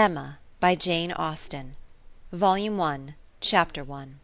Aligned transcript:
Emma 0.00 0.38
by 0.60 0.74
Jane 0.74 1.12
Austen 1.12 1.76
Volume 2.32 2.78
One, 2.78 3.16
Chapter 3.42 3.84
One 3.84 4.18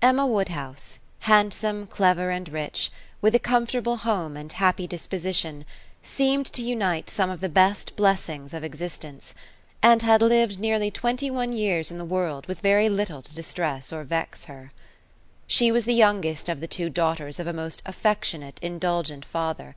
Emma 0.00 0.24
Woodhouse, 0.28 1.00
handsome, 1.18 1.88
clever 1.88 2.30
and 2.30 2.48
rich, 2.48 2.92
with 3.20 3.34
a 3.34 3.40
comfortable 3.40 3.96
home 3.96 4.36
and 4.36 4.52
happy 4.52 4.86
disposition, 4.86 5.64
seemed 6.04 6.46
to 6.52 6.62
unite 6.62 7.10
some 7.10 7.30
of 7.30 7.40
the 7.40 7.48
best 7.48 7.96
blessings 7.96 8.54
of 8.54 8.62
existence, 8.62 9.34
and 9.82 10.02
had 10.02 10.22
lived 10.22 10.60
nearly 10.60 10.92
twenty 10.92 11.28
one 11.28 11.50
years 11.50 11.90
in 11.90 11.98
the 11.98 12.04
world 12.04 12.46
with 12.46 12.60
very 12.60 12.88
little 12.88 13.22
to 13.22 13.34
distress 13.34 13.92
or 13.92 14.04
vex 14.04 14.44
her. 14.44 14.70
She 15.48 15.72
was 15.72 15.84
the 15.84 15.94
youngest 15.94 16.48
of 16.48 16.60
the 16.60 16.68
two 16.68 16.90
daughters 16.90 17.40
of 17.40 17.48
a 17.48 17.52
most 17.52 17.82
affectionate, 17.84 18.60
indulgent 18.62 19.24
father, 19.24 19.74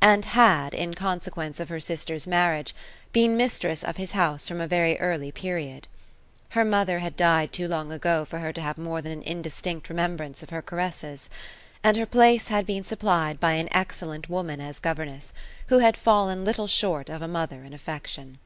and 0.00 0.24
had, 0.24 0.72
in 0.72 0.94
consequence 0.94 1.60
of 1.60 1.68
her 1.68 1.78
sister's 1.78 2.26
marriage, 2.26 2.74
been 3.12 3.36
mistress 3.36 3.82
of 3.82 3.96
his 3.96 4.12
house 4.12 4.46
from 4.46 4.60
a 4.60 4.68
very 4.68 4.98
early 5.00 5.32
period. 5.32 5.88
Her 6.50 6.64
mother 6.64 7.00
had 7.00 7.16
died 7.16 7.52
too 7.52 7.66
long 7.66 7.90
ago 7.90 8.24
for 8.24 8.38
her 8.38 8.52
to 8.52 8.60
have 8.60 8.78
more 8.78 9.02
than 9.02 9.12
an 9.12 9.22
indistinct 9.22 9.88
remembrance 9.88 10.42
of 10.42 10.50
her 10.50 10.62
caresses, 10.62 11.28
and 11.82 11.96
her 11.96 12.06
place 12.06 12.48
had 12.48 12.66
been 12.66 12.84
supplied 12.84 13.40
by 13.40 13.52
an 13.52 13.68
excellent 13.72 14.28
woman 14.28 14.60
as 14.60 14.78
governess, 14.78 15.32
who 15.68 15.78
had 15.78 15.96
fallen 15.96 16.44
little 16.44 16.68
short 16.68 17.08
of 17.08 17.20
a 17.20 17.28
mother 17.28 17.64
in 17.64 17.72
affection. 17.72 18.38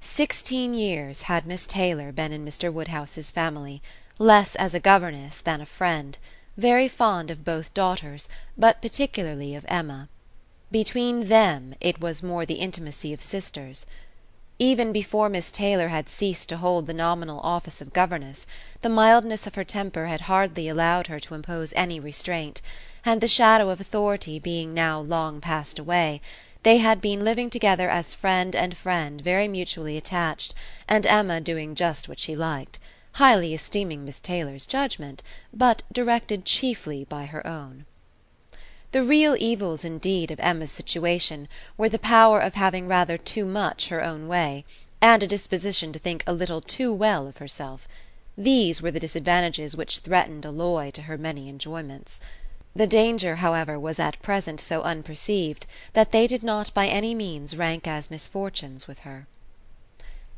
Sixteen 0.00 0.72
years 0.72 1.22
had 1.22 1.46
Miss 1.46 1.66
Taylor 1.66 2.10
been 2.10 2.32
in 2.32 2.44
Mr. 2.44 2.72
Woodhouse's 2.72 3.30
family, 3.30 3.82
less 4.18 4.54
as 4.56 4.74
a 4.74 4.80
governess 4.80 5.40
than 5.40 5.60
a 5.60 5.66
friend, 5.66 6.16
very 6.56 6.88
fond 6.88 7.30
of 7.30 7.44
both 7.44 7.74
daughters, 7.74 8.30
but 8.56 8.80
particularly 8.80 9.54
of 9.54 9.66
Emma. 9.68 10.08
Between 10.70 11.28
them 11.28 11.74
it 11.80 12.00
was 12.00 12.22
more 12.22 12.46
the 12.46 12.54
intimacy 12.54 13.12
of 13.12 13.22
sisters. 13.22 13.84
Even 14.58 14.90
before 14.90 15.28
Miss 15.28 15.50
Taylor 15.50 15.88
had 15.88 16.08
ceased 16.08 16.48
to 16.48 16.56
hold 16.56 16.86
the 16.86 16.94
nominal 16.94 17.40
office 17.40 17.82
of 17.82 17.92
governess, 17.92 18.46
the 18.80 18.88
mildness 18.88 19.46
of 19.46 19.54
her 19.54 19.64
temper 19.64 20.06
had 20.06 20.22
hardly 20.22 20.66
allowed 20.66 21.08
her 21.08 21.20
to 21.20 21.34
impose 21.34 21.74
any 21.76 22.00
restraint, 22.00 22.62
and 23.04 23.20
the 23.20 23.28
shadow 23.28 23.68
of 23.68 23.82
authority 23.82 24.38
being 24.38 24.72
now 24.72 24.98
long 24.98 25.42
passed 25.42 25.78
away, 25.78 26.22
they 26.62 26.78
had 26.78 27.02
been 27.02 27.22
living 27.22 27.50
together 27.50 27.90
as 27.90 28.14
friend 28.14 28.56
and 28.56 28.78
friend 28.78 29.20
very 29.20 29.46
mutually 29.46 29.98
attached, 29.98 30.54
and 30.88 31.04
Emma 31.04 31.38
doing 31.38 31.74
just 31.74 32.08
what 32.08 32.18
she 32.18 32.34
liked, 32.34 32.78
highly 33.16 33.52
esteeming 33.52 34.06
Miss 34.06 34.20
Taylor's 34.20 34.64
judgment, 34.64 35.22
but 35.52 35.82
directed 35.92 36.46
chiefly 36.46 37.04
by 37.04 37.26
her 37.26 37.46
own. 37.46 37.84
The 38.92 39.02
real 39.02 39.34
evils 39.40 39.84
indeed 39.84 40.30
of 40.30 40.38
Emma's 40.38 40.70
situation 40.70 41.48
were 41.76 41.88
the 41.88 41.98
power 41.98 42.38
of 42.38 42.54
having 42.54 42.86
rather 42.86 43.18
too 43.18 43.44
much 43.44 43.88
her 43.88 44.00
own 44.00 44.28
way, 44.28 44.64
and 45.00 45.24
a 45.24 45.26
disposition 45.26 45.92
to 45.92 45.98
think 45.98 46.22
a 46.24 46.32
little 46.32 46.60
too 46.60 46.92
well 46.92 47.26
of 47.26 47.38
herself: 47.38 47.88
these 48.38 48.80
were 48.80 48.92
the 48.92 49.00
disadvantages 49.00 49.76
which 49.76 49.98
threatened 49.98 50.46
alloy 50.46 50.92
to 50.92 51.02
her 51.02 51.18
many 51.18 51.48
enjoyments. 51.48 52.20
The 52.76 52.86
danger, 52.86 53.34
however, 53.42 53.76
was 53.76 53.98
at 53.98 54.22
present 54.22 54.60
so 54.60 54.82
unperceived 54.82 55.66
that 55.94 56.12
they 56.12 56.28
did 56.28 56.44
not 56.44 56.72
by 56.72 56.86
any 56.86 57.12
means 57.12 57.56
rank 57.56 57.88
as 57.88 58.08
misfortunes 58.08 58.86
with 58.86 59.00
her. 59.00 59.26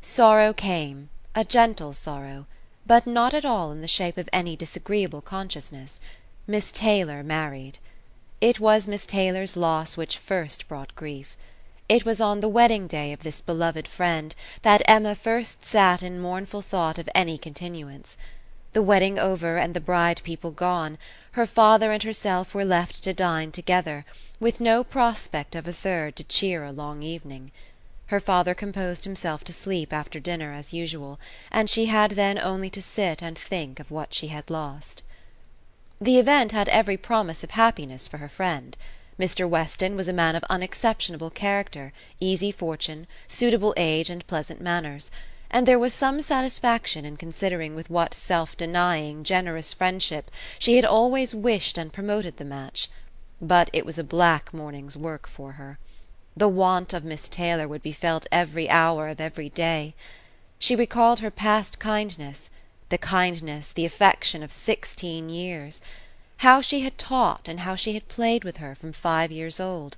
Sorrow 0.01 0.53
came, 0.53 1.09
a 1.35 1.45
gentle 1.45 1.93
sorrow, 1.93 2.47
but 2.87 3.05
not 3.05 3.35
at 3.35 3.45
all 3.45 3.71
in 3.71 3.81
the 3.81 3.87
shape 3.87 4.17
of 4.17 4.27
any 4.33 4.55
disagreeable 4.55 5.21
consciousness. 5.21 6.01
Miss 6.47 6.71
Taylor 6.71 7.21
married. 7.21 7.77
It 8.41 8.57
was 8.57 8.87
Miss 8.87 9.05
Taylor's 9.05 9.57
loss 9.57 9.97
which 9.97 10.17
first 10.17 10.69
brought 10.69 10.95
grief. 10.95 11.35
It 11.89 12.05
was 12.05 12.21
on 12.21 12.39
the 12.39 12.47
wedding 12.47 12.87
day 12.87 13.11
of 13.11 13.23
this 13.23 13.41
beloved 13.41 13.85
friend 13.85 14.33
that 14.61 14.81
Emma 14.85 15.13
first 15.13 15.65
sat 15.65 16.01
in 16.01 16.21
mournful 16.21 16.61
thought 16.61 16.97
of 16.97 17.09
any 17.13 17.37
continuance. 17.37 18.17
The 18.71 18.81
wedding 18.81 19.19
over 19.19 19.57
and 19.57 19.73
the 19.73 19.81
bride 19.81 20.21
people 20.23 20.51
gone, 20.51 20.97
her 21.33 21.45
father 21.45 21.91
and 21.91 22.01
herself 22.03 22.53
were 22.53 22.63
left 22.63 23.03
to 23.03 23.13
dine 23.13 23.51
together, 23.51 24.05
with 24.39 24.61
no 24.61 24.85
prospect 24.85 25.53
of 25.53 25.67
a 25.67 25.73
third 25.73 26.15
to 26.15 26.23
cheer 26.23 26.63
a 26.63 26.71
long 26.71 27.03
evening. 27.03 27.51
Her 28.05 28.21
father 28.21 28.53
composed 28.53 29.03
himself 29.03 29.43
to 29.43 29.51
sleep 29.51 29.91
after 29.91 30.17
dinner 30.21 30.53
as 30.53 30.71
usual, 30.71 31.19
and 31.51 31.69
she 31.69 31.87
had 31.87 32.11
then 32.11 32.39
only 32.39 32.69
to 32.69 32.81
sit 32.81 33.21
and 33.21 33.37
think 33.37 33.81
of 33.81 33.91
what 33.91 34.13
she 34.13 34.27
had 34.27 34.49
lost. 34.49 35.03
The 36.01 36.17
event 36.17 36.53
had 36.53 36.69
every 36.69 36.95
promise 36.95 37.43
of 37.43 37.51
happiness 37.51 38.07
for 38.07 38.19
her 38.19 38.29
friend. 38.29 38.77
Mr. 39.19 39.49
Weston 39.49 39.97
was 39.97 40.07
a 40.07 40.13
man 40.13 40.33
of 40.37 40.45
unexceptionable 40.49 41.29
character, 41.29 41.91
easy 42.21 42.53
fortune, 42.53 43.05
suitable 43.27 43.73
age 43.75 44.09
and 44.09 44.25
pleasant 44.25 44.61
manners; 44.61 45.11
and 45.51 45.67
there 45.67 45.77
was 45.77 45.93
some 45.93 46.21
satisfaction 46.21 47.03
in 47.03 47.17
considering 47.17 47.75
with 47.75 47.89
what 47.89 48.13
self 48.13 48.55
denying, 48.55 49.25
generous 49.25 49.73
friendship 49.73 50.31
she 50.57 50.77
had 50.77 50.85
always 50.85 51.35
wished 51.35 51.77
and 51.77 51.91
promoted 51.91 52.37
the 52.37 52.45
match. 52.45 52.87
But 53.41 53.69
it 53.73 53.85
was 53.85 53.99
a 53.99 54.03
black 54.05 54.53
morning's 54.53 54.95
work 54.95 55.27
for 55.27 55.53
her. 55.53 55.79
The 56.37 56.47
want 56.47 56.93
of 56.93 57.03
Miss 57.03 57.27
Taylor 57.27 57.67
would 57.67 57.83
be 57.83 57.91
felt 57.91 58.25
every 58.31 58.69
hour 58.69 59.09
of 59.09 59.19
every 59.19 59.49
day. 59.49 59.95
She 60.59 60.77
recalled 60.77 61.19
her 61.19 61.31
past 61.31 61.77
kindness 61.77 62.49
the 62.89 62.97
kindness, 62.97 63.71
the 63.71 63.85
affection 63.85 64.41
of 64.41 64.51
sixteen 64.51 65.29
years; 65.29 65.79
how 66.37 66.59
she 66.59 66.79
had 66.79 66.97
taught 66.97 67.47
and 67.47 67.59
how 67.59 67.75
she 67.75 67.93
had 67.93 68.07
played 68.07 68.43
with 68.43 68.57
her 68.57 68.73
from 68.73 68.91
five 68.91 69.31
years 69.31 69.59
old; 69.59 69.95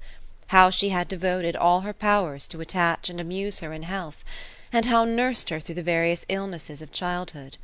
how 0.47 0.69
she 0.69 0.89
had 0.89 1.07
devoted 1.07 1.55
all 1.55 1.79
her 1.87 1.93
powers 1.93 2.45
to 2.45 2.59
attach 2.59 3.09
and 3.09 3.21
amuse 3.21 3.59
her 3.61 3.71
in 3.71 3.83
health, 3.83 4.25
and 4.73 4.87
how 4.87 5.05
nursed 5.05 5.49
her 5.49 5.61
through 5.61 5.73
the 5.75 5.81
various 5.81 6.25
illnesses 6.27 6.81
of 6.81 6.91
childhood. 6.91 7.55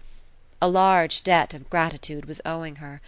A 0.62 0.70
large 0.70 1.26
debt 1.26 1.54
of 1.54 1.70
gratitude 1.70 2.24
was 2.24 2.40
owing 2.46 2.78
her; 2.78 3.02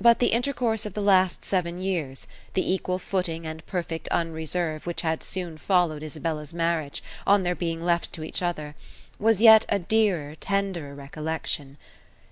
but 0.00 0.20
the 0.20 0.28
intercourse 0.32 0.86
of 0.86 0.94
the 0.94 1.02
last 1.02 1.44
seven 1.44 1.76
years, 1.76 2.26
the 2.54 2.72
equal 2.72 2.98
footing 2.98 3.46
and 3.46 3.66
perfect 3.66 4.08
unreserve 4.10 4.86
which 4.86 5.02
had 5.02 5.22
soon 5.22 5.58
followed 5.58 6.02
Isabella's 6.02 6.54
marriage, 6.54 7.02
on 7.26 7.42
their 7.42 7.54
being 7.54 7.84
left 7.84 8.10
to 8.14 8.24
each 8.24 8.40
other 8.40 8.74
was 9.20 9.42
yet 9.42 9.66
a 9.68 9.80
dearer 9.80 10.36
tenderer 10.36 10.94
recollection. 10.94 11.76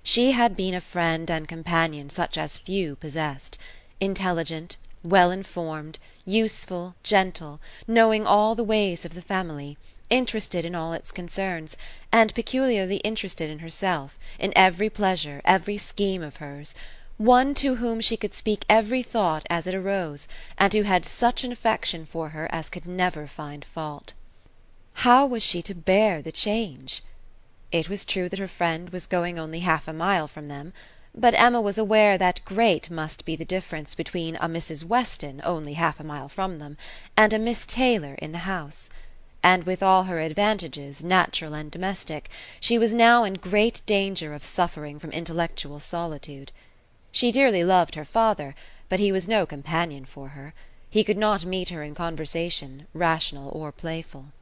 She 0.05 0.31
had 0.31 0.57
been 0.57 0.73
a 0.73 0.81
friend 0.81 1.29
and 1.29 1.49
companion 1.49 2.11
such 2.11 2.39
as 2.39 2.57
few 2.57 2.95
possessed; 2.95 3.59
intelligent, 3.99 4.77
well 5.03 5.33
informed, 5.33 5.99
useful, 6.25 6.95
gentle, 7.03 7.59
knowing 7.89 8.25
all 8.25 8.55
the 8.55 8.63
ways 8.63 9.05
of 9.05 9.15
the 9.15 9.23
family, 9.23 9.77
interested 10.11 10.65
in 10.65 10.77
all 10.77 10.93
its 10.93 11.11
concerns, 11.11 11.77
and 12.13 12.33
peculiarly 12.37 12.99
interested 12.99 13.51
in 13.51 13.59
herself, 13.59 14.17
in 14.39 14.53
every 14.55 14.89
pleasure, 14.89 15.41
every 15.45 15.77
scheme 15.77 16.23
of 16.23 16.37
hers; 16.37 16.73
one 17.17 17.53
to 17.53 17.75
whom 17.77 18.01
she 18.01 18.17
could 18.17 18.33
speak 18.33 18.65
every 18.69 19.03
thought 19.03 19.45
as 19.51 19.67
it 19.67 19.75
arose, 19.75 20.29
and 20.57 20.73
who 20.73 20.83
had 20.83 21.05
such 21.05 21.43
an 21.43 21.51
affection 21.51 22.07
for 22.07 22.29
her 22.29 22.47
as 22.53 22.71
could 22.71 22.87
never 22.87 23.27
find 23.27 23.65
fault. 23.65 24.13
How 25.01 25.27
was 25.27 25.43
she 25.43 25.61
to 25.61 25.75
bear 25.75 26.23
the 26.23 26.33
change? 26.33 27.03
It 27.71 27.91
was 27.91 28.07
true 28.07 28.31
that 28.31 28.39
her 28.39 28.49
friend 28.49 28.89
was 28.89 29.07
going 29.07 29.39
only 29.39 29.61
half 29.61 29.87
a 29.87 29.93
mile 29.93 30.27
from 30.27 30.49
them, 30.49 30.73
but 31.15 31.35
Emma 31.35 31.61
was 31.61 31.77
aware 31.77 32.17
that 32.17 32.43
great 32.47 32.89
must 32.89 33.27
be 33.27 33.37
the 33.37 33.45
difference 33.45 33.95
between 33.95 34.37
a 34.37 34.49
Mrs. 34.49 34.85
Weston 34.85 35.43
only 35.45 35.75
half 35.75 36.01
a 36.01 36.03
mile 36.03 36.31
from 36.31 36.61
them 36.61 36.79
and 37.15 37.35
a 37.35 37.39
Miss 37.39 37.67
Taylor 37.67 38.15
in 38.15 38.33
the 38.33 38.49
house; 38.49 38.89
and 39.43 39.65
with 39.65 39.83
all 39.83 40.05
her 40.05 40.19
advantages, 40.19 41.03
natural 41.05 41.53
and 41.53 41.71
domestic, 41.71 42.31
she 42.59 42.79
was 42.79 42.95
now 42.95 43.23
in 43.23 43.35
great 43.35 43.83
danger 43.85 44.33
of 44.33 44.47
suffering 44.47 44.99
from 44.99 45.11
intellectual 45.11 45.79
solitude. 45.79 46.53
She 47.13 47.31
dearly 47.31 47.63
loved 47.65 47.97
her 47.97 48.07
father, 48.07 48.55
but 48.89 48.99
he 48.99 49.13
was 49.13 49.29
no 49.29 49.45
companion 49.45 50.07
for 50.07 50.29
her; 50.31 50.55
he 50.89 51.05
could 51.05 51.19
not 51.19 51.45
meet 51.45 51.69
her 51.69 51.83
in 51.83 51.95
conversation, 51.95 52.87
rational 52.95 53.51
or 53.51 53.71
playful. 53.71 54.33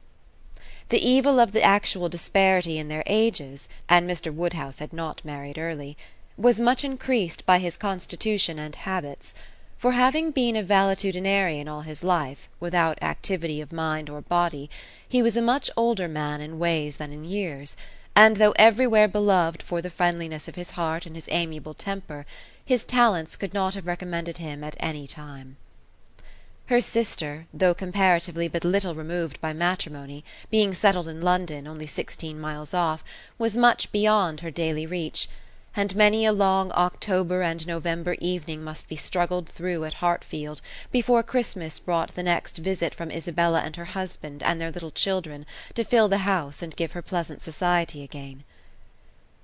The 0.89 1.03
evil 1.03 1.39
of 1.39 1.51
the 1.51 1.63
actual 1.63 2.09
disparity 2.09 2.77
in 2.77 2.89
their 2.89 3.01
ages 3.07 3.67
and 3.89 4.07
Mr. 4.07 4.31
Woodhouse 4.31 4.77
had 4.77 4.93
not 4.93 5.25
married 5.25 5.57
early 5.57 5.97
was 6.37 6.61
much 6.61 6.83
increased 6.83 7.43
by 7.43 7.57
his 7.57 7.75
constitution 7.75 8.59
and 8.59 8.75
habits; 8.75 9.33
for 9.79 9.93
having 9.93 10.29
been 10.29 10.55
a 10.55 10.61
valetudinarian 10.61 11.67
all 11.67 11.81
his 11.81 12.03
life, 12.03 12.47
without 12.59 13.01
activity 13.01 13.61
of 13.61 13.73
mind 13.73 14.11
or 14.11 14.21
body, 14.21 14.69
he 15.09 15.23
was 15.23 15.35
a 15.35 15.41
much 15.41 15.71
older 15.75 16.07
man 16.07 16.39
in 16.39 16.59
ways 16.59 16.97
than 16.97 17.11
in 17.11 17.23
years, 17.25 17.75
and 18.15 18.37
though 18.37 18.53
everywhere 18.57 19.07
beloved 19.07 19.63
for 19.63 19.81
the 19.81 19.89
friendliness 19.89 20.47
of 20.47 20.53
his 20.53 20.71
heart 20.71 21.07
and 21.07 21.15
his 21.15 21.27
amiable 21.31 21.73
temper, 21.73 22.27
his 22.63 22.83
talents 22.83 23.35
could 23.35 23.55
not 23.55 23.73
have 23.73 23.87
recommended 23.87 24.37
him 24.37 24.63
at 24.63 24.77
any 24.79 25.07
time. 25.07 25.57
Her 26.67 26.81
sister, 26.81 27.45
though 27.53 27.75
comparatively 27.75 28.47
but 28.47 28.63
little 28.63 28.95
removed 28.95 29.39
by 29.39 29.53
matrimony, 29.53 30.25
being 30.49 30.73
settled 30.73 31.07
in 31.07 31.21
London, 31.21 31.67
only 31.67 31.85
sixteen 31.85 32.39
miles 32.39 32.73
off, 32.73 33.03
was 33.37 33.55
much 33.55 33.91
beyond 33.91 34.39
her 34.39 34.49
daily 34.49 34.87
reach 34.87 35.29
and 35.75 35.95
many 35.95 36.25
a 36.25 36.31
long 36.31 36.71
October 36.71 37.41
and 37.41 37.67
November 37.67 38.15
evening 38.19 38.63
must 38.63 38.87
be 38.87 38.95
struggled 38.95 39.47
through 39.49 39.83
at 39.83 39.95
Hartfield 39.95 40.61
before 40.91 41.21
Christmas 41.21 41.79
brought 41.79 42.15
the 42.15 42.23
next 42.23 42.57
visit 42.57 42.95
from 42.95 43.11
Isabella 43.11 43.59
and 43.59 43.75
her 43.75 43.85
husband 43.85 44.41
and 44.41 44.59
their 44.59 44.71
little 44.71 44.91
children 44.91 45.45
to 45.73 45.83
fill 45.83 46.07
the 46.07 46.19
house 46.19 46.61
and 46.61 46.75
give 46.75 46.93
her 46.93 47.01
pleasant 47.01 47.41
society 47.41 48.03
again. 48.03 48.43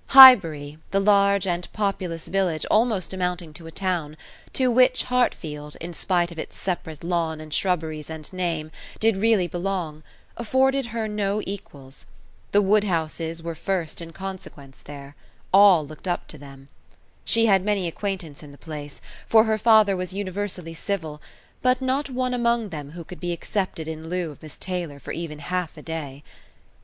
Highbury, 0.07 0.79
the 0.89 0.99
large 0.99 1.45
and 1.45 1.71
populous 1.73 2.27
village 2.27 2.65
almost 2.71 3.13
amounting 3.13 3.53
to 3.53 3.67
a 3.67 3.71
town, 3.71 4.17
to 4.53 4.71
which 4.71 5.03
Hartfield, 5.03 5.75
in 5.79 5.93
spite 5.93 6.31
of 6.31 6.39
its 6.39 6.57
separate 6.57 7.03
lawn 7.03 7.39
and 7.39 7.53
shrubberies 7.53 8.09
and 8.09 8.33
name, 8.33 8.71
did 8.99 9.17
really 9.17 9.45
belong, 9.45 10.01
afforded 10.37 10.87
her 10.87 11.07
no 11.07 11.39
equals. 11.45 12.07
The 12.51 12.63
Woodhouses 12.63 13.43
were 13.43 13.53
first 13.53 14.01
in 14.01 14.11
consequence 14.11 14.81
there; 14.81 15.15
all 15.53 15.85
looked 15.85 16.07
up 16.07 16.27
to 16.29 16.37
them. 16.39 16.69
She 17.23 17.45
had 17.45 17.63
many 17.63 17.87
acquaintance 17.87 18.41
in 18.41 18.51
the 18.51 18.57
place, 18.57 19.01
for 19.27 19.43
her 19.43 19.59
father 19.59 19.95
was 19.95 20.15
universally 20.15 20.73
civil, 20.73 21.21
but 21.61 21.79
not 21.79 22.09
one 22.09 22.33
among 22.33 22.69
them 22.69 22.93
who 22.93 23.03
could 23.03 23.19
be 23.19 23.33
accepted 23.33 23.87
in 23.87 24.09
lieu 24.09 24.31
of 24.31 24.41
Miss 24.41 24.57
Taylor 24.57 24.97
for 24.99 25.11
even 25.11 25.37
half 25.37 25.77
a 25.77 25.83
day. 25.83 26.23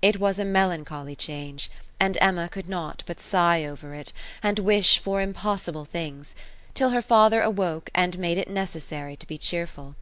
It 0.04 0.20
was 0.20 0.38
a 0.38 0.46
melancholy 0.46 1.16
change, 1.16 1.72
and 2.00 2.16
Emma 2.22 2.48
could 2.48 2.70
not 2.70 3.02
but 3.08 3.20
sigh 3.20 3.66
over 3.66 3.96
it, 3.96 4.14
and 4.44 4.60
wish 4.60 5.00
for 5.00 5.20
impossible 5.20 5.84
things, 5.84 6.36
till 6.76 6.92
her 6.92 7.02
father 7.02 7.42
awoke 7.42 7.90
and 7.96 8.20
made 8.20 8.38
it 8.38 8.48
necessary 8.48 9.16
to 9.16 9.26
be 9.26 9.36
cheerful. 9.36 9.96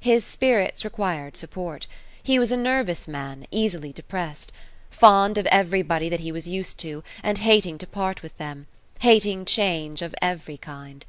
His 0.00 0.24
spirits 0.24 0.84
required 0.84 1.36
support; 1.36 1.86
he 2.20 2.36
was 2.40 2.50
a 2.50 2.56
nervous 2.56 3.06
man, 3.06 3.46
easily 3.52 3.92
depressed 3.92 4.50
fond 4.90 5.38
of 5.38 5.46
everybody 5.46 6.08
that 6.08 6.18
he 6.18 6.32
was 6.32 6.48
used 6.48 6.78
to, 6.78 7.04
and 7.22 7.38
hating 7.38 7.78
to 7.78 7.86
part 7.86 8.24
with 8.24 8.36
them, 8.38 8.66
hating 8.98 9.44
change 9.44 10.02
of 10.02 10.16
every 10.20 10.56
kind. 10.56 11.06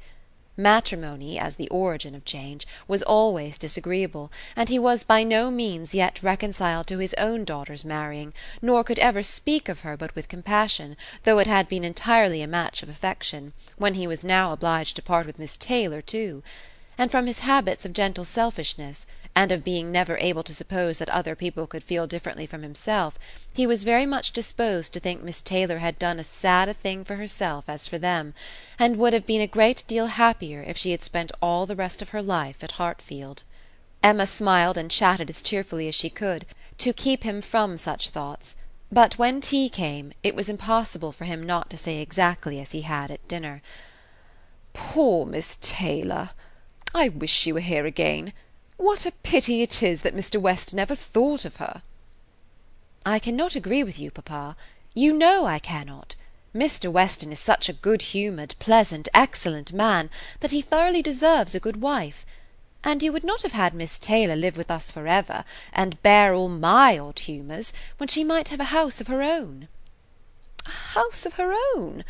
Matrimony, 0.54 1.38
as 1.38 1.54
the 1.56 1.66
origin 1.70 2.14
of 2.14 2.26
change, 2.26 2.66
was 2.86 3.02
always 3.02 3.56
disagreeable, 3.56 4.30
and 4.54 4.68
he 4.68 4.78
was 4.78 5.02
by 5.02 5.22
no 5.22 5.50
means 5.50 5.94
yet 5.94 6.22
reconciled 6.22 6.86
to 6.88 6.98
his 6.98 7.14
own 7.14 7.46
daughter's 7.46 7.86
marrying, 7.86 8.34
nor 8.60 8.84
could 8.84 8.98
ever 8.98 9.22
speak 9.22 9.70
of 9.70 9.80
her 9.80 9.96
but 9.96 10.14
with 10.14 10.28
compassion, 10.28 10.94
though 11.24 11.38
it 11.38 11.46
had 11.46 11.70
been 11.70 11.86
entirely 11.86 12.42
a 12.42 12.46
match 12.46 12.82
of 12.82 12.90
affection, 12.90 13.54
when 13.78 13.94
he 13.94 14.06
was 14.06 14.24
now 14.24 14.52
obliged 14.52 14.94
to 14.96 15.00
part 15.00 15.24
with 15.24 15.38
Miss 15.38 15.56
Taylor 15.56 16.02
too; 16.02 16.42
and 16.98 17.10
from 17.10 17.26
his 17.26 17.38
habits 17.38 17.86
of 17.86 17.94
gentle 17.94 18.26
selfishness 18.26 19.06
and 19.34 19.50
of 19.50 19.64
being 19.64 19.90
never 19.90 20.18
able 20.18 20.42
to 20.42 20.52
suppose 20.52 20.98
that 20.98 21.08
other 21.08 21.34
people 21.34 21.66
could 21.66 21.82
feel 21.82 22.06
differently 22.06 22.46
from 22.46 22.62
himself, 22.62 23.18
he 23.54 23.66
was 23.66 23.82
very 23.84 24.04
much 24.04 24.32
disposed 24.32 24.92
to 24.92 25.00
think 25.00 25.22
Miss 25.22 25.40
Taylor 25.40 25.78
had 25.78 25.98
done 25.98 26.18
as 26.18 26.26
sad 26.26 26.68
a 26.68 26.74
thing 26.74 27.02
for 27.04 27.16
herself 27.16 27.64
as 27.66 27.88
for 27.88 27.98
them, 27.98 28.34
and 28.78 28.96
would 28.98 29.12
have 29.14 29.26
been 29.26 29.40
a 29.40 29.46
great 29.46 29.84
deal 29.86 30.06
happier 30.08 30.62
if 30.62 30.76
she 30.76 30.90
had 30.90 31.02
spent 31.02 31.32
all 31.40 31.64
the 31.64 31.76
rest 31.76 32.02
of 32.02 32.10
her 32.10 32.22
life 32.22 32.62
at 32.62 32.72
Hartfield. 32.72 33.42
Emma 34.02 34.26
smiled 34.26 34.76
and 34.76 34.90
chatted 34.90 35.30
as 35.30 35.40
cheerfully 35.40 35.88
as 35.88 35.94
she 35.94 36.10
could, 36.10 36.44
to 36.76 36.92
keep 36.92 37.24
him 37.24 37.40
from 37.40 37.78
such 37.78 38.10
thoughts; 38.10 38.54
but 38.90 39.16
when 39.16 39.40
tea 39.40 39.70
came, 39.70 40.12
it 40.22 40.34
was 40.34 40.50
impossible 40.50 41.10
for 41.10 41.24
him 41.24 41.42
not 41.42 41.70
to 41.70 41.78
say 41.78 42.00
exactly 42.00 42.60
as 42.60 42.72
he 42.72 42.82
had 42.82 43.10
at 43.10 43.26
dinner. 43.28 43.62
"Poor 44.74 45.24
Miss 45.24 45.56
Taylor! 45.62 46.30
I 46.94 47.08
wish 47.08 47.32
she 47.32 47.52
were 47.52 47.60
here 47.60 47.86
again. 47.86 48.34
What 48.84 49.06
a 49.06 49.12
pity 49.12 49.62
it 49.62 49.80
is 49.80 50.02
that 50.02 50.16
Mr. 50.16 50.40
Weston 50.40 50.76
never 50.76 50.96
thought 50.96 51.44
of 51.44 51.56
her!" 51.62 51.82
"I 53.06 53.20
cannot 53.20 53.54
agree 53.54 53.84
with 53.84 53.96
you, 53.96 54.10
papa. 54.10 54.56
You 54.92 55.12
know 55.12 55.46
I 55.46 55.60
cannot. 55.60 56.16
Mr. 56.52 56.90
Weston 56.90 57.30
is 57.30 57.38
such 57.38 57.68
a 57.68 57.74
good 57.74 58.02
humoured, 58.02 58.56
pleasant, 58.58 59.08
excellent 59.14 59.72
man, 59.72 60.10
that 60.40 60.50
he 60.50 60.62
thoroughly 60.62 61.00
deserves 61.00 61.54
a 61.54 61.60
good 61.60 61.80
wife. 61.80 62.26
And 62.82 63.04
you 63.04 63.12
would 63.12 63.22
not 63.22 63.42
have 63.42 63.52
had 63.52 63.72
Miss 63.72 64.00
Taylor 64.00 64.34
live 64.34 64.56
with 64.56 64.68
us 64.68 64.90
for 64.90 65.06
ever, 65.06 65.44
and 65.72 66.02
bear 66.02 66.34
all 66.34 66.48
my 66.48 66.98
odd 66.98 67.20
humours, 67.20 67.72
when 67.98 68.08
she 68.08 68.24
might 68.24 68.48
have 68.48 68.58
a 68.58 68.74
house 68.74 69.00
of 69.00 69.06
her 69.06 69.22
own." 69.22 69.68
"A 70.66 70.70
house 70.70 71.24
of 71.24 71.34
her 71.34 71.54
own! 71.76 72.02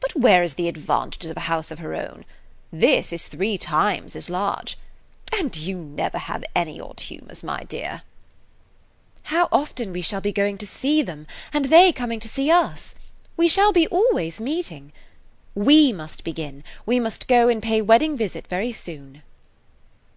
But 0.00 0.16
where 0.16 0.42
is 0.42 0.54
the 0.54 0.66
advantages 0.66 1.30
of 1.30 1.36
a 1.36 1.46
house 1.46 1.70
of 1.70 1.78
her 1.78 1.94
own? 1.94 2.24
This 2.72 3.12
is 3.12 3.28
three 3.28 3.56
times 3.56 4.16
as 4.16 4.28
large. 4.28 4.76
And 5.38 5.54
you 5.54 5.76
never 5.76 6.16
have 6.16 6.44
any 6.54 6.80
odd 6.80 6.98
humours, 6.98 7.44
my 7.44 7.62
dear." 7.64 8.00
"How 9.24 9.48
often 9.52 9.92
we 9.92 10.00
shall 10.00 10.22
be 10.22 10.32
going 10.32 10.56
to 10.56 10.66
see 10.66 11.02
them, 11.02 11.26
and 11.52 11.66
they 11.66 11.92
coming 11.92 12.20
to 12.20 12.28
see 12.28 12.50
us! 12.50 12.94
We 13.36 13.46
shall 13.46 13.70
be 13.70 13.86
always 13.88 14.40
meeting. 14.40 14.94
We 15.54 15.92
must 15.92 16.24
begin; 16.24 16.64
we 16.86 16.98
must 16.98 17.28
go 17.28 17.50
and 17.50 17.62
pay 17.62 17.82
wedding 17.82 18.16
visit 18.16 18.46
very 18.46 18.72
soon." 18.72 19.22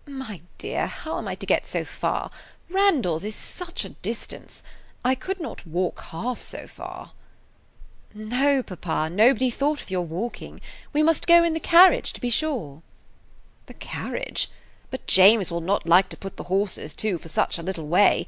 "My 0.07 0.39
dear, 0.57 0.87
how 0.87 1.17
am 1.17 1.27
I 1.27 1.35
to 1.35 1.45
get 1.45 1.67
so 1.67 1.83
far? 1.83 2.31
Randalls 2.69 3.25
is 3.25 3.35
such 3.35 3.83
a 3.83 3.89
distance. 3.89 4.63
I 5.03 5.15
could 5.15 5.41
not 5.41 5.67
walk 5.67 5.99
half 5.99 6.39
so 6.39 6.65
far." 6.65 7.11
"No, 8.13 8.63
papa, 8.63 9.09
nobody 9.11 9.49
thought 9.49 9.81
of 9.81 9.91
your 9.91 10.03
walking. 10.03 10.61
We 10.93 11.03
must 11.03 11.27
go 11.27 11.43
in 11.43 11.53
the 11.53 11.59
carriage, 11.59 12.13
to 12.13 12.21
be 12.21 12.29
sure." 12.29 12.81
"The 13.65 13.73
carriage! 13.73 14.47
But 14.91 15.05
James 15.05 15.51
will 15.51 15.61
not 15.61 15.87
like 15.87 16.09
to 16.09 16.17
put 16.17 16.37
the 16.37 16.45
horses 16.45 16.93
to 16.93 17.17
for 17.19 17.29
such 17.29 17.57
a 17.57 17.63
little 17.63 17.85
way. 17.85 18.25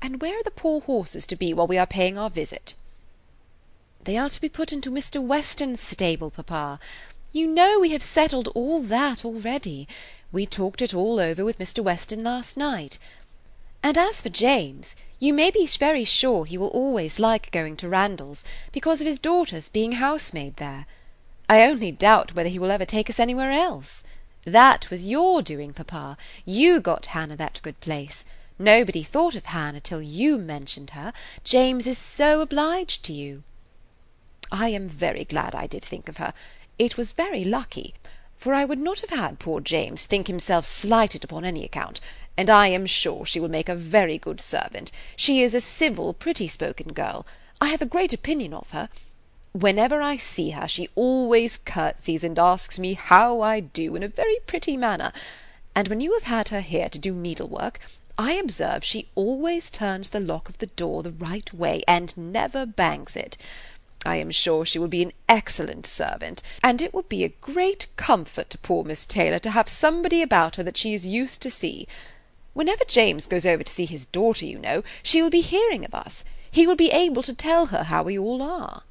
And 0.00 0.20
where 0.20 0.38
are 0.38 0.42
the 0.44 0.50
poor 0.50 0.80
horses 0.80 1.26
to 1.26 1.36
be 1.36 1.52
while 1.52 1.66
we 1.66 1.78
are 1.78 1.86
paying 1.86 2.16
our 2.16 2.30
visit?" 2.30 2.74
"They 4.04 4.16
are 4.16 4.30
to 4.30 4.40
be 4.40 4.48
put 4.48 4.72
into 4.72 4.90
Mr. 4.90 5.20
Weston's 5.20 5.80
stable, 5.80 6.30
papa. 6.30 6.78
You 7.32 7.48
know 7.48 7.80
we 7.80 7.90
have 7.90 8.02
settled 8.02 8.48
all 8.54 8.80
that 8.82 9.24
already. 9.24 9.88
We 10.30 10.46
talked 10.46 10.80
it 10.80 10.94
all 10.94 11.18
over 11.18 11.44
with 11.44 11.58
Mr. 11.58 11.82
Weston 11.82 12.22
last 12.22 12.56
night. 12.56 12.98
And 13.82 13.98
as 13.98 14.20
for 14.20 14.28
James, 14.28 14.94
you 15.18 15.32
may 15.32 15.50
be 15.50 15.66
very 15.66 16.04
sure 16.04 16.44
he 16.44 16.58
will 16.58 16.68
always 16.68 17.18
like 17.18 17.50
going 17.50 17.76
to 17.78 17.88
Randalls, 17.88 18.44
because 18.70 19.00
of 19.00 19.06
his 19.06 19.18
daughter's 19.18 19.68
being 19.68 19.92
housemaid 19.92 20.56
there. 20.56 20.86
I 21.48 21.62
only 21.62 21.90
doubt 21.90 22.34
whether 22.34 22.48
he 22.48 22.58
will 22.58 22.70
ever 22.70 22.84
take 22.84 23.08
us 23.08 23.18
anywhere 23.18 23.50
else. 23.50 24.04
That 24.46 24.90
was 24.90 25.04
your 25.04 25.42
doing, 25.42 25.72
papa; 25.72 26.16
you 26.44 26.78
got 26.80 27.06
Hannah 27.06 27.34
that 27.34 27.58
good 27.64 27.80
place. 27.80 28.24
Nobody 28.60 29.02
thought 29.02 29.34
of 29.34 29.46
Hannah 29.46 29.80
till 29.80 30.00
you 30.00 30.38
mentioned 30.38 30.90
her. 30.90 31.12
James 31.42 31.84
is 31.84 31.98
so 31.98 32.40
obliged 32.40 33.02
to 33.06 33.12
you." 33.12 33.42
"I 34.52 34.68
am 34.68 34.88
very 34.88 35.24
glad 35.24 35.56
I 35.56 35.66
did 35.66 35.84
think 35.84 36.08
of 36.08 36.18
her. 36.18 36.32
It 36.78 36.96
was 36.96 37.10
very 37.10 37.44
lucky, 37.44 37.94
for 38.38 38.54
I 38.54 38.64
would 38.64 38.78
not 38.78 39.00
have 39.00 39.10
had 39.10 39.40
poor 39.40 39.60
James 39.60 40.06
think 40.06 40.28
himself 40.28 40.64
slighted 40.64 41.24
upon 41.24 41.44
any 41.44 41.64
account, 41.64 42.00
and 42.36 42.48
I 42.48 42.68
am 42.68 42.86
sure 42.86 43.26
she 43.26 43.40
will 43.40 43.48
make 43.48 43.68
a 43.68 43.74
very 43.74 44.16
good 44.16 44.40
servant. 44.40 44.92
She 45.16 45.42
is 45.42 45.54
a 45.54 45.60
civil, 45.60 46.14
pretty 46.14 46.46
spoken 46.46 46.92
girl. 46.92 47.26
I 47.60 47.70
have 47.70 47.82
a 47.82 47.84
great 47.84 48.12
opinion 48.12 48.54
of 48.54 48.70
her. 48.70 48.90
Whenever 49.58 50.02
I 50.02 50.18
see 50.18 50.50
her 50.50 50.68
she 50.68 50.90
always 50.94 51.56
curtsies 51.56 52.22
and 52.22 52.38
asks 52.38 52.78
me 52.78 52.92
how 52.92 53.40
I 53.40 53.60
do 53.60 53.96
in 53.96 54.02
a 54.02 54.08
very 54.08 54.36
pretty 54.46 54.76
manner; 54.76 55.14
and 55.74 55.88
when 55.88 56.02
you 56.02 56.12
have 56.12 56.24
had 56.24 56.50
her 56.50 56.60
here 56.60 56.90
to 56.90 56.98
do 56.98 57.14
needlework, 57.14 57.80
I 58.18 58.32
observe 58.32 58.84
she 58.84 59.08
always 59.14 59.70
turns 59.70 60.10
the 60.10 60.20
lock 60.20 60.50
of 60.50 60.58
the 60.58 60.66
door 60.66 61.02
the 61.02 61.10
right 61.10 61.50
way, 61.54 61.82
and 61.88 62.14
never 62.18 62.66
bangs 62.66 63.16
it. 63.16 63.38
I 64.04 64.16
am 64.16 64.30
sure 64.30 64.66
she 64.66 64.78
will 64.78 64.88
be 64.88 65.00
an 65.00 65.14
excellent 65.26 65.86
servant, 65.86 66.42
and 66.62 66.82
it 66.82 66.92
will 66.92 67.04
be 67.04 67.24
a 67.24 67.30
great 67.40 67.86
comfort 67.96 68.50
to 68.50 68.58
poor 68.58 68.84
Miss 68.84 69.06
Taylor 69.06 69.38
to 69.38 69.52
have 69.52 69.70
somebody 69.70 70.20
about 70.20 70.56
her 70.56 70.64
that 70.64 70.76
she 70.76 70.92
is 70.92 71.06
used 71.06 71.40
to 71.40 71.48
see. 71.48 71.88
Whenever 72.52 72.84
James 72.84 73.24
goes 73.26 73.46
over 73.46 73.64
to 73.64 73.72
see 73.72 73.86
his 73.86 74.04
daughter, 74.04 74.44
you 74.44 74.58
know, 74.58 74.84
she 75.02 75.22
will 75.22 75.30
be 75.30 75.40
hearing 75.40 75.82
of 75.82 75.94
us. 75.94 76.24
He 76.50 76.66
will 76.66 76.76
be 76.76 76.90
able 76.90 77.22
to 77.22 77.32
tell 77.32 77.66
her 77.68 77.84
how 77.84 78.02
we 78.02 78.18
all 78.18 78.42
are. 78.42 78.82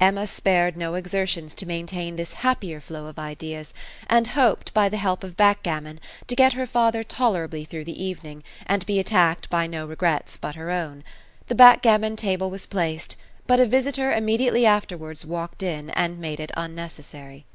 Emma 0.00 0.26
spared 0.26 0.76
no 0.76 0.94
exertions 0.94 1.54
to 1.54 1.66
maintain 1.66 2.16
this 2.16 2.34
happier 2.34 2.80
flow 2.80 3.06
of 3.06 3.18
ideas, 3.18 3.72
and 4.08 4.26
hoped, 4.28 4.74
by 4.74 4.88
the 4.88 4.96
help 4.98 5.24
of 5.24 5.36
backgammon, 5.36 5.98
to 6.26 6.36
get 6.36 6.52
her 6.52 6.66
father 6.66 7.02
tolerably 7.02 7.64
through 7.64 7.84
the 7.84 8.04
evening, 8.04 8.42
and 8.66 8.84
be 8.84 8.98
attacked 8.98 9.48
by 9.48 9.66
no 9.66 9.86
regrets 9.86 10.36
but 10.36 10.56
her 10.56 10.70
own. 10.70 11.04
The 11.46 11.54
backgammon 11.54 12.16
table 12.16 12.50
was 12.50 12.66
placed, 12.66 13.16
but 13.46 13.60
a 13.60 13.66
visitor 13.66 14.12
immediately 14.12 14.66
afterwards 14.66 15.24
walked 15.24 15.62
in 15.62 15.90
and 15.90 16.18
made 16.18 16.40
it 16.40 16.50
unnecessary. 16.54 17.46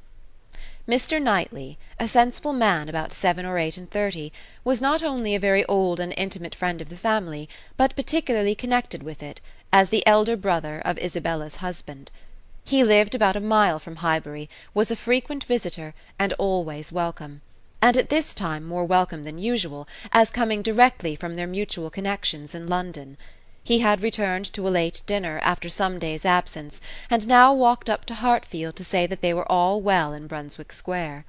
Mr. 0.87 1.21
Knightley, 1.21 1.77
a 1.99 2.07
sensible 2.07 2.53
man 2.53 2.89
about 2.89 3.13
seven 3.13 3.45
or 3.45 3.59
eight 3.59 3.77
and 3.77 3.91
thirty, 3.91 4.33
was 4.63 4.81
not 4.81 5.03
only 5.03 5.35
a 5.35 5.39
very 5.39 5.63
old 5.65 5.99
and 5.99 6.15
intimate 6.17 6.55
friend 6.55 6.81
of 6.81 6.89
the 6.89 6.97
family, 6.97 7.47
but 7.77 7.95
particularly 7.95 8.55
connected 8.55 9.03
with 9.03 9.21
it, 9.21 9.39
as 9.71 9.89
the 9.89 10.05
elder 10.07 10.35
brother 10.35 10.81
of 10.83 10.97
Isabella's 10.97 11.57
husband. 11.57 12.09
He 12.65 12.83
lived 12.83 13.15
about 13.15 13.37
a 13.37 13.39
mile 13.39 13.79
from 13.79 13.95
Highbury, 13.95 14.49
was 14.73 14.91
a 14.91 14.97
frequent 14.97 15.45
visitor, 15.45 15.93
and 16.19 16.33
always 16.33 16.91
welcome; 16.91 17.39
and 17.81 17.95
at 17.95 18.09
this 18.09 18.33
time 18.33 18.65
more 18.65 18.83
welcome 18.83 19.23
than 19.23 19.37
usual, 19.37 19.87
as 20.11 20.29
coming 20.29 20.61
directly 20.61 21.15
from 21.15 21.37
their 21.37 21.47
mutual 21.47 21.89
connections 21.89 22.53
in 22.53 22.67
London. 22.67 23.15
He 23.63 23.79
had 23.79 24.03
returned 24.03 24.43
to 24.51 24.67
a 24.67 24.75
late 24.75 25.03
dinner, 25.05 25.39
after 25.41 25.69
some 25.69 25.99
days' 25.99 26.25
absence, 26.25 26.81
and 27.09 27.29
now 27.29 27.53
walked 27.53 27.89
up 27.89 28.03
to 28.07 28.15
Hartfield 28.15 28.75
to 28.75 28.83
say 28.83 29.07
that 29.07 29.21
they 29.21 29.33
were 29.33 29.49
all 29.49 29.79
well 29.79 30.11
in 30.11 30.27
Brunswick 30.27 30.73
Square. 30.73 31.23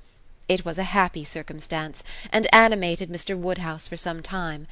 It 0.48 0.64
was 0.64 0.78
a 0.78 0.82
happy 0.98 1.22
circumstance, 1.22 2.02
and 2.32 2.52
animated 2.52 3.08
Mr. 3.08 3.38
Woodhouse 3.38 3.86
for 3.86 3.96
some 3.96 4.20
time. 4.20 4.66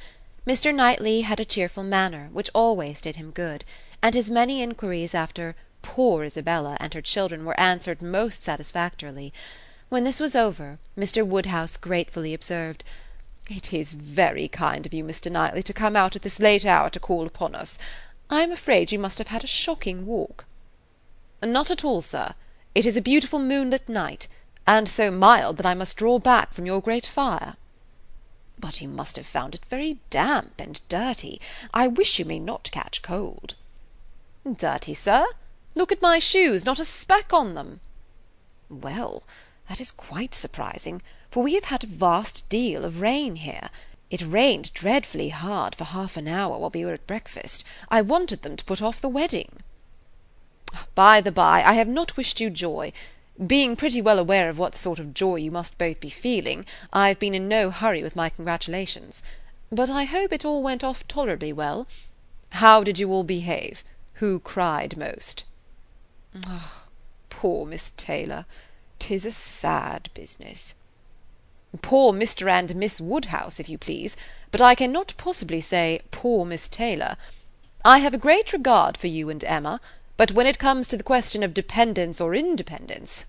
Mr. 0.45 0.75
Knightley 0.75 1.21
had 1.21 1.39
a 1.39 1.45
cheerful 1.45 1.83
manner, 1.83 2.27
which 2.33 2.49
always 2.53 2.99
did 2.99 3.15
him 3.15 3.31
good, 3.31 3.63
and 4.01 4.13
his 4.13 4.29
many 4.29 4.61
inquiries 4.61 5.15
after 5.15 5.55
"poor 5.81 6.25
Isabella" 6.25 6.75
and 6.81 6.93
her 6.93 7.01
children 7.01 7.45
were 7.45 7.57
answered 7.57 8.01
most 8.01 8.43
satisfactorily. 8.43 9.31
When 9.87 10.03
this 10.03 10.19
was 10.19 10.35
over, 10.35 10.77
Mr. 10.97 11.25
Woodhouse 11.25 11.77
gratefully 11.77 12.33
observed, 12.33 12.83
"It 13.49 13.71
is 13.71 13.93
very 13.93 14.49
kind 14.49 14.85
of 14.85 14.93
you, 14.93 15.05
Mr. 15.05 15.31
Knightley, 15.31 15.63
to 15.63 15.73
come 15.73 15.95
out 15.95 16.17
at 16.17 16.21
this 16.21 16.41
late 16.41 16.65
hour 16.65 16.89
to 16.89 16.99
call 16.99 17.25
upon 17.25 17.55
us. 17.55 17.79
I 18.29 18.41
am 18.41 18.51
afraid 18.51 18.91
you 18.91 18.99
must 18.99 19.19
have 19.19 19.29
had 19.29 19.45
a 19.45 19.47
shocking 19.47 20.05
walk." 20.05 20.43
"Not 21.41 21.71
at 21.71 21.85
all, 21.85 22.01
Sir. 22.01 22.33
It 22.75 22.85
is 22.85 22.97
a 22.97 23.01
beautiful 23.01 23.39
moonlight 23.39 23.87
night, 23.87 24.27
and 24.67 24.89
so 24.89 25.09
mild 25.09 25.55
that 25.55 25.65
I 25.65 25.75
must 25.75 25.95
draw 25.95 26.19
back 26.19 26.53
from 26.53 26.65
your 26.65 26.81
great 26.81 27.05
fire." 27.05 27.55
"But 28.59 28.81
you 28.81 28.89
must 28.89 29.15
have 29.15 29.25
found 29.25 29.55
it 29.55 29.63
very 29.69 29.99
damp 30.09 30.59
and 30.59 30.81
dirty. 30.89 31.39
I 31.73 31.87
wish 31.87 32.19
you 32.19 32.25
may 32.25 32.39
not 32.39 32.69
catch 32.71 33.01
cold." 33.01 33.55
"Dirty, 34.45 34.93
sir? 34.93 35.25
Look 35.75 35.91
at 35.91 36.01
my 36.01 36.19
shoes, 36.19 36.65
not 36.65 36.79
a 36.79 36.85
speck 36.85 37.31
on 37.31 37.53
them." 37.53 37.79
"Well, 38.69 39.23
that 39.67 39.79
is 39.79 39.91
quite 39.91 40.35
surprising, 40.35 41.01
for 41.31 41.43
we 41.43 41.53
have 41.53 41.65
had 41.65 41.83
a 41.83 41.87
vast 41.87 42.49
deal 42.49 42.83
of 42.83 42.99
rain 42.99 43.37
here. 43.37 43.69
It 44.09 44.21
rained 44.21 44.73
dreadfully 44.73 45.29
hard 45.29 45.75
for 45.75 45.85
half 45.85 46.17
an 46.17 46.27
hour 46.27 46.57
while 46.57 46.71
we 46.71 46.83
were 46.83 46.93
at 46.93 47.07
breakfast. 47.07 47.63
I 47.89 48.01
wanted 48.01 48.41
them 48.41 48.57
to 48.57 48.65
put 48.65 48.81
off 48.81 48.99
the 48.99 49.07
wedding." 49.07 49.63
"By 50.95 51.21
the 51.21 51.31
by, 51.31 51.63
I 51.63 51.73
have 51.73 51.87
not 51.87 52.17
wished 52.17 52.39
you 52.39 52.49
joy. 52.49 52.91
Being 53.45 53.75
pretty 53.75 54.01
well 54.01 54.19
aware 54.19 54.49
of 54.49 54.57
what 54.57 54.75
sort 54.75 54.99
of 54.99 55.13
joy 55.13 55.35
you 55.35 55.51
must 55.51 55.77
both 55.77 55.99
be 55.99 56.09
feeling, 56.09 56.65
I 56.91 57.07
have 57.07 57.19
been 57.19 57.35
in 57.35 57.47
no 57.47 57.69
hurry 57.71 58.03
with 58.03 58.15
my 58.15 58.29
congratulations. 58.29 59.23
But 59.71 59.89
I 59.89 60.03
hope 60.05 60.33
it 60.33 60.43
all 60.43 60.63
went 60.63 60.83
off 60.83 61.07
tolerably 61.07 61.53
well. 61.53 61.87
How 62.49 62.83
did 62.83 62.99
you 62.99 63.11
all 63.13 63.23
behave? 63.23 63.83
Who 64.15 64.39
cried 64.39 64.97
most?" 64.97 65.45
"Ah, 66.45 66.83
poor 67.31 67.65
Miss 67.65 67.91
Taylor! 67.97 68.45
'Tis 68.99 69.25
a 69.25 69.31
sad 69.31 70.11
business." 70.13 70.75
"Poor 71.81 72.13
Mr. 72.13 72.47
and 72.47 72.75
Miss 72.75 73.01
Woodhouse, 73.01 73.59
if 73.59 73.67
you 73.67 73.79
please; 73.79 74.15
but 74.51 74.61
I 74.61 74.75
cannot 74.75 75.15
possibly 75.17 75.59
say 75.59 76.03
poor 76.11 76.45
Miss 76.45 76.67
Taylor. 76.67 77.17
I 77.83 77.97
have 77.97 78.13
a 78.13 78.19
great 78.19 78.53
regard 78.53 78.95
for 78.95 79.07
you 79.07 79.31
and 79.31 79.43
Emma. 79.43 79.81
But 80.17 80.31
when 80.33 80.45
it 80.45 80.59
comes 80.59 80.87
to 80.89 80.97
the 80.97 81.03
question 81.03 81.41
of 81.41 81.55
dependence 81.55 82.21
or 82.21 82.35
independence 82.35 83.25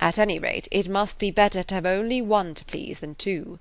at 0.00 0.16
any 0.18 0.38
rate, 0.38 0.66
it 0.70 0.88
must 0.88 1.18
be 1.18 1.30
better 1.30 1.62
to 1.62 1.74
have 1.74 1.84
only 1.84 2.22
one 2.22 2.54
to 2.54 2.64
please 2.64 3.00
than 3.00 3.16
two." 3.16 3.58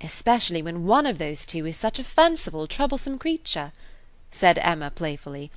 "Especially 0.00 0.62
when 0.62 0.84
one 0.84 1.06
of 1.06 1.18
those 1.18 1.44
two 1.44 1.64
is 1.64 1.76
such 1.76 2.00
a 2.00 2.02
fanciful, 2.02 2.66
troublesome 2.66 3.20
creature," 3.20 3.72
said 4.32 4.58
Emma 4.58 4.90
playfully. 4.90 5.52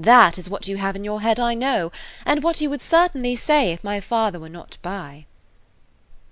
"That 0.00 0.38
is 0.38 0.48
what 0.48 0.68
you 0.68 0.76
have 0.76 0.94
in 0.94 1.02
your 1.02 1.22
head, 1.22 1.40
I 1.40 1.54
know, 1.54 1.90
and 2.24 2.44
what 2.44 2.60
you 2.60 2.70
would 2.70 2.82
certainly 2.82 3.34
say 3.34 3.72
if 3.72 3.82
my 3.82 3.98
father 3.98 4.38
were 4.38 4.48
not 4.48 4.78
by." 4.80 5.26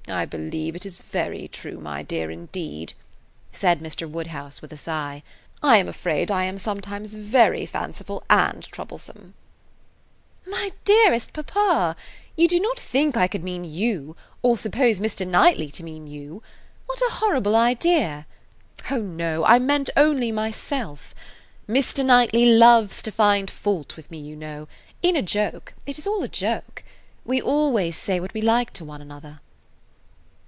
"I 0.06 0.24
believe 0.24 0.76
it 0.76 0.86
is 0.86 0.98
very 0.98 1.48
true, 1.48 1.80
my 1.80 2.04
dear, 2.04 2.30
indeed," 2.30 2.92
said 3.50 3.80
Mr. 3.80 4.08
Woodhouse 4.08 4.62
with 4.62 4.72
a 4.72 4.76
sigh. 4.76 5.24
I 5.64 5.78
am 5.78 5.88
afraid 5.88 6.30
I 6.30 6.44
am 6.44 6.58
sometimes 6.58 7.14
very 7.14 7.66
fanciful 7.66 8.22
and 8.30 8.62
troublesome." 8.70 9.34
"My 10.46 10.70
dearest 10.84 11.32
papa! 11.32 11.96
You 12.36 12.46
do 12.46 12.60
not 12.60 12.78
think 12.78 13.16
I 13.16 13.26
could 13.26 13.42
mean 13.42 13.64
you, 13.64 14.14
or 14.42 14.56
suppose 14.56 15.00
Mr. 15.00 15.26
Knightley 15.26 15.72
to 15.72 15.82
mean 15.82 16.06
you? 16.06 16.40
What 16.86 17.00
a 17.00 17.14
horrible 17.14 17.56
idea! 17.56 18.28
Oh 18.92 19.00
no, 19.00 19.44
I 19.44 19.58
meant 19.58 19.90
only 19.96 20.30
myself. 20.30 21.16
Mr. 21.68 22.06
Knightley 22.06 22.46
loves 22.46 23.02
to 23.02 23.10
find 23.10 23.50
fault 23.50 23.96
with 23.96 24.08
me, 24.08 24.18
you 24.20 24.36
know, 24.36 24.68
in 25.02 25.16
a 25.16 25.20
joke; 25.20 25.74
it 25.84 25.98
is 25.98 26.06
all 26.06 26.22
a 26.22 26.28
joke. 26.28 26.84
We 27.24 27.42
always 27.42 27.96
say 27.96 28.20
what 28.20 28.32
we 28.32 28.40
like 28.40 28.72
to 28.74 28.84
one 28.84 29.02
another. 29.02 29.40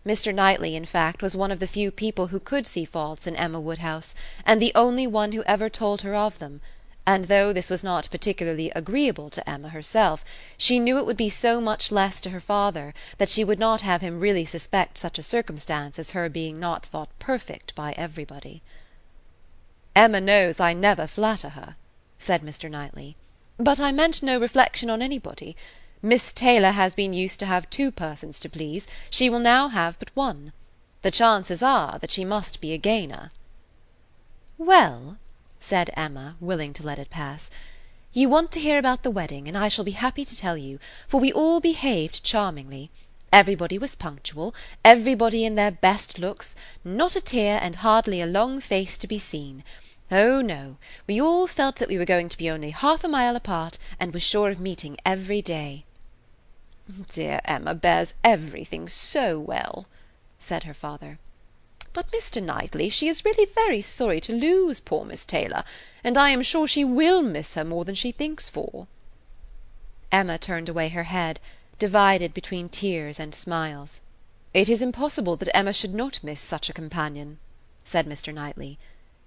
Mr. 0.07 0.33
Knightley, 0.33 0.77
in 0.77 0.85
fact, 0.85 1.21
was 1.21 1.37
one 1.37 1.51
of 1.51 1.59
the 1.59 1.67
few 1.67 1.91
people 1.91 2.29
who 2.29 2.39
could 2.39 2.69
see 2.69 2.85
faults 2.85 3.27
in 3.27 3.35
Emma 3.35 3.59
Woodhouse, 3.59 4.15
and 4.47 4.63
the 4.63 4.71
only 4.77 5.09
one 5.09 5.33
who 5.33 5.43
ever 5.43 5.69
told 5.69 6.03
her 6.03 6.15
of 6.15 6.39
them; 6.39 6.61
and 7.05 7.25
though 7.25 7.53
this 7.53 7.69
was 7.69 7.83
not 7.83 8.09
particularly 8.13 8.71
agreeable 8.77 9.29
to 9.29 9.51
Emma 9.51 9.71
herself, 9.71 10.25
she 10.57 10.79
knew 10.79 10.99
it 10.99 11.05
would 11.05 11.17
be 11.17 11.29
so 11.29 11.61
much 11.61 11.91
less 11.91 12.21
to 12.21 12.31
her 12.31 12.39
father 12.39 12.95
that 13.17 13.29
she 13.29 13.43
would 13.43 13.59
not 13.59 13.81
have 13.81 14.03
him 14.03 14.21
really 14.21 14.45
suspect 14.45 14.97
such 14.99 15.19
a 15.19 15.25
circumstance 15.25 15.99
as 15.99 16.13
her 16.13 16.29
being 16.29 16.61
not 16.61 16.87
thought 16.87 17.09
perfect 17.19 17.75
by 17.75 17.93
everybody. 17.97 18.63
"Emma 20.01 20.21
knows 20.21 20.61
I 20.61 20.75
never 20.75 21.09
flatter 21.09 21.49
her," 21.49 21.75
said 22.21 22.43
Mr. 22.43 22.71
Knightley; 22.71 23.17
"but 23.57 23.81
I 23.81 23.91
meant 23.91 24.23
no 24.23 24.39
reflection 24.39 24.89
on 24.91 25.03
anybody. 25.03 25.57
Miss 26.01 26.33
Taylor 26.33 26.71
has 26.71 26.95
been 26.95 27.13
used 27.13 27.41
to 27.41 27.47
have 27.47 27.69
two 27.69 27.91
persons 27.91 28.39
to 28.39 28.49
please, 28.49 28.87
she 29.11 29.29
will 29.29 29.41
now 29.41 29.67
have 29.67 29.99
but 29.99 30.15
one. 30.15 30.53
The 31.03 31.11
chances 31.11 31.65
are 31.65 31.99
that 31.99 32.13
she 32.13 32.25
must 32.25 32.61
be 32.61 32.73
a 32.73 32.79
gainer." 32.79 33.33
"Well," 34.57 35.19
said 35.59 35.91
Emma, 35.97 36.37
willing 36.39 36.73
to 36.75 36.87
let 36.87 37.01
it 37.01 37.11
pass, 37.11 37.51
"you 38.13 38.29
want 38.29 38.53
to 38.53 38.61
hear 38.61 38.79
about 38.79 39.03
the 39.03 39.11
wedding, 39.11 39.49
and 39.49 39.59
I 39.59 39.67
shall 39.67 39.85
be 39.85 39.91
happy 39.91 40.25
to 40.25 40.37
tell 40.37 40.57
you, 40.57 40.79
for 41.09 41.19
we 41.19 41.33
all 41.33 41.59
behaved 41.59 42.23
charmingly. 42.23 42.93
Everybody 43.33 43.79
was 43.79 43.97
punctual, 43.97 44.55
everybody 44.85 45.45
in 45.45 45.57
their 45.57 45.73
best 45.73 46.21
looks, 46.21 46.55
not 46.85 47.17
a 47.17 47.21
tear 47.21 47.59
and 47.61 47.75
hardly 47.75 48.21
a 48.21 48.27
long 48.27 48.61
face 48.61 48.97
to 48.99 49.09
be 49.09 49.19
seen. 49.19 49.65
Oh 50.11 50.41
no, 50.41 50.79
we 51.07 51.21
all 51.21 51.47
felt 51.47 51.77
that 51.77 51.89
we 51.89 51.99
were 51.99 52.07
going 52.07 52.31
to 52.31 52.39
be 52.39 52.49
only 52.49 52.71
half 52.71 53.05
a 53.05 53.09
mile 53.09 53.37
apart, 53.37 53.79
and 54.01 54.15
were 54.15 54.21
sure 54.21 54.51
of 54.51 54.59
meeting 54.59 54.97
every 55.05 55.43
day. 55.43 55.85
"Dear 57.11 57.43
Emma 57.45 57.75
bears 57.75 58.15
everything 58.25 58.89
so 58.89 59.39
well," 59.39 59.87
said 60.39 60.65
her 60.65 60.73
father. 60.73 61.19
"But, 61.93 62.11
Mr. 62.11 62.43
Knightley, 62.43 62.89
she 62.89 63.07
is 63.07 63.23
really 63.23 63.45
very 63.45 63.83
sorry 63.83 64.19
to 64.23 64.33
lose 64.33 64.81
poor 64.81 65.05
Miss 65.05 65.27
Taylor, 65.27 65.63
and 66.03 66.17
I 66.17 66.31
am 66.31 66.43
sure 66.43 66.67
she 66.67 66.85
will 66.85 67.21
miss 67.21 67.53
her 67.53 67.65
more 67.65 67.85
than 67.85 67.95
she 67.95 68.11
thinks 68.11 68.49
for." 68.49 68.87
Emma 70.11 70.39
turned 70.39 70.71
away 70.71 70.89
her 70.89 71.05
head, 71.05 71.39
divided 71.79 72.33
between 72.33 72.71
tears 72.71 73.21
and 73.21 73.35
smiles. 73.35 74.01
"It 74.55 74.71
is 74.71 74.81
impossible 74.81 75.37
that 75.37 75.55
Emma 75.55 75.75
should 75.75 75.93
not 75.93 76.25
miss 76.25 76.41
such 76.41 76.71
a 76.71 76.73
companion," 76.73 77.39
said 77.85 78.07
Mr. 78.07 78.33
Knightley. 78.33 78.79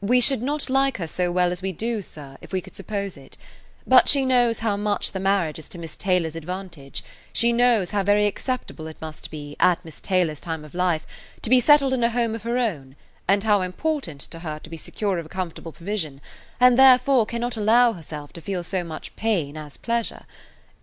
"We 0.03 0.20
should 0.20 0.41
not 0.41 0.67
like 0.67 0.98
her 0.98 1.05
so 1.05 1.31
well 1.31 1.51
as 1.51 1.62
we 1.62 1.72
do, 1.72 2.01
sir, 2.01 2.36
if 2.41 2.51
we 2.51 2.60
could 2.60 2.74
suppose 2.74 3.15
it. 3.15 3.38
But 3.86 4.10
she 4.10 4.25
knows 4.25 4.58
how 4.58 4.75
much 4.75 5.12
the 5.12 5.20
marriage 5.20 5.60
is 5.60 5.70
to 5.70 5.77
Miss 5.77 5.96
Taylor's 5.96 6.36
advantage; 6.36 7.03
she 7.31 7.53
knows 7.53 7.91
how 7.91 8.01
very 8.01 8.25
acceptable 8.25 8.88
it 8.88 9.00
must 9.00 9.29
be, 9.29 9.55
at 9.60 9.86
Miss 9.86 10.01
Taylor's 10.01 10.39
time 10.39 10.65
of 10.65 10.74
life, 10.74 11.05
to 11.43 11.51
be 11.51 11.60
settled 11.60 11.93
in 11.93 12.03
a 12.03 12.10
home 12.10 12.34
of 12.34 12.41
her 12.41 12.58
own, 12.58 12.96
and 13.27 13.43
how 13.43 13.62
important 13.62 14.22
to 14.22 14.39
her 14.39 14.58
to 14.63 14.72
be 14.72 14.75
secure 14.75 15.20
of 15.20 15.27
a 15.27 15.29
comfortable 15.29 15.72
provision, 15.72 16.20
and 16.60 16.79
therefore 16.79 17.27
cannot 17.27 17.55
allow 17.55 17.93
herself 17.93 18.34
to 18.34 18.41
feel 18.41 18.63
so 18.63 18.84
much 18.84 19.15
pain 19.15 19.55
as 19.55 19.77
pleasure. 19.77 20.25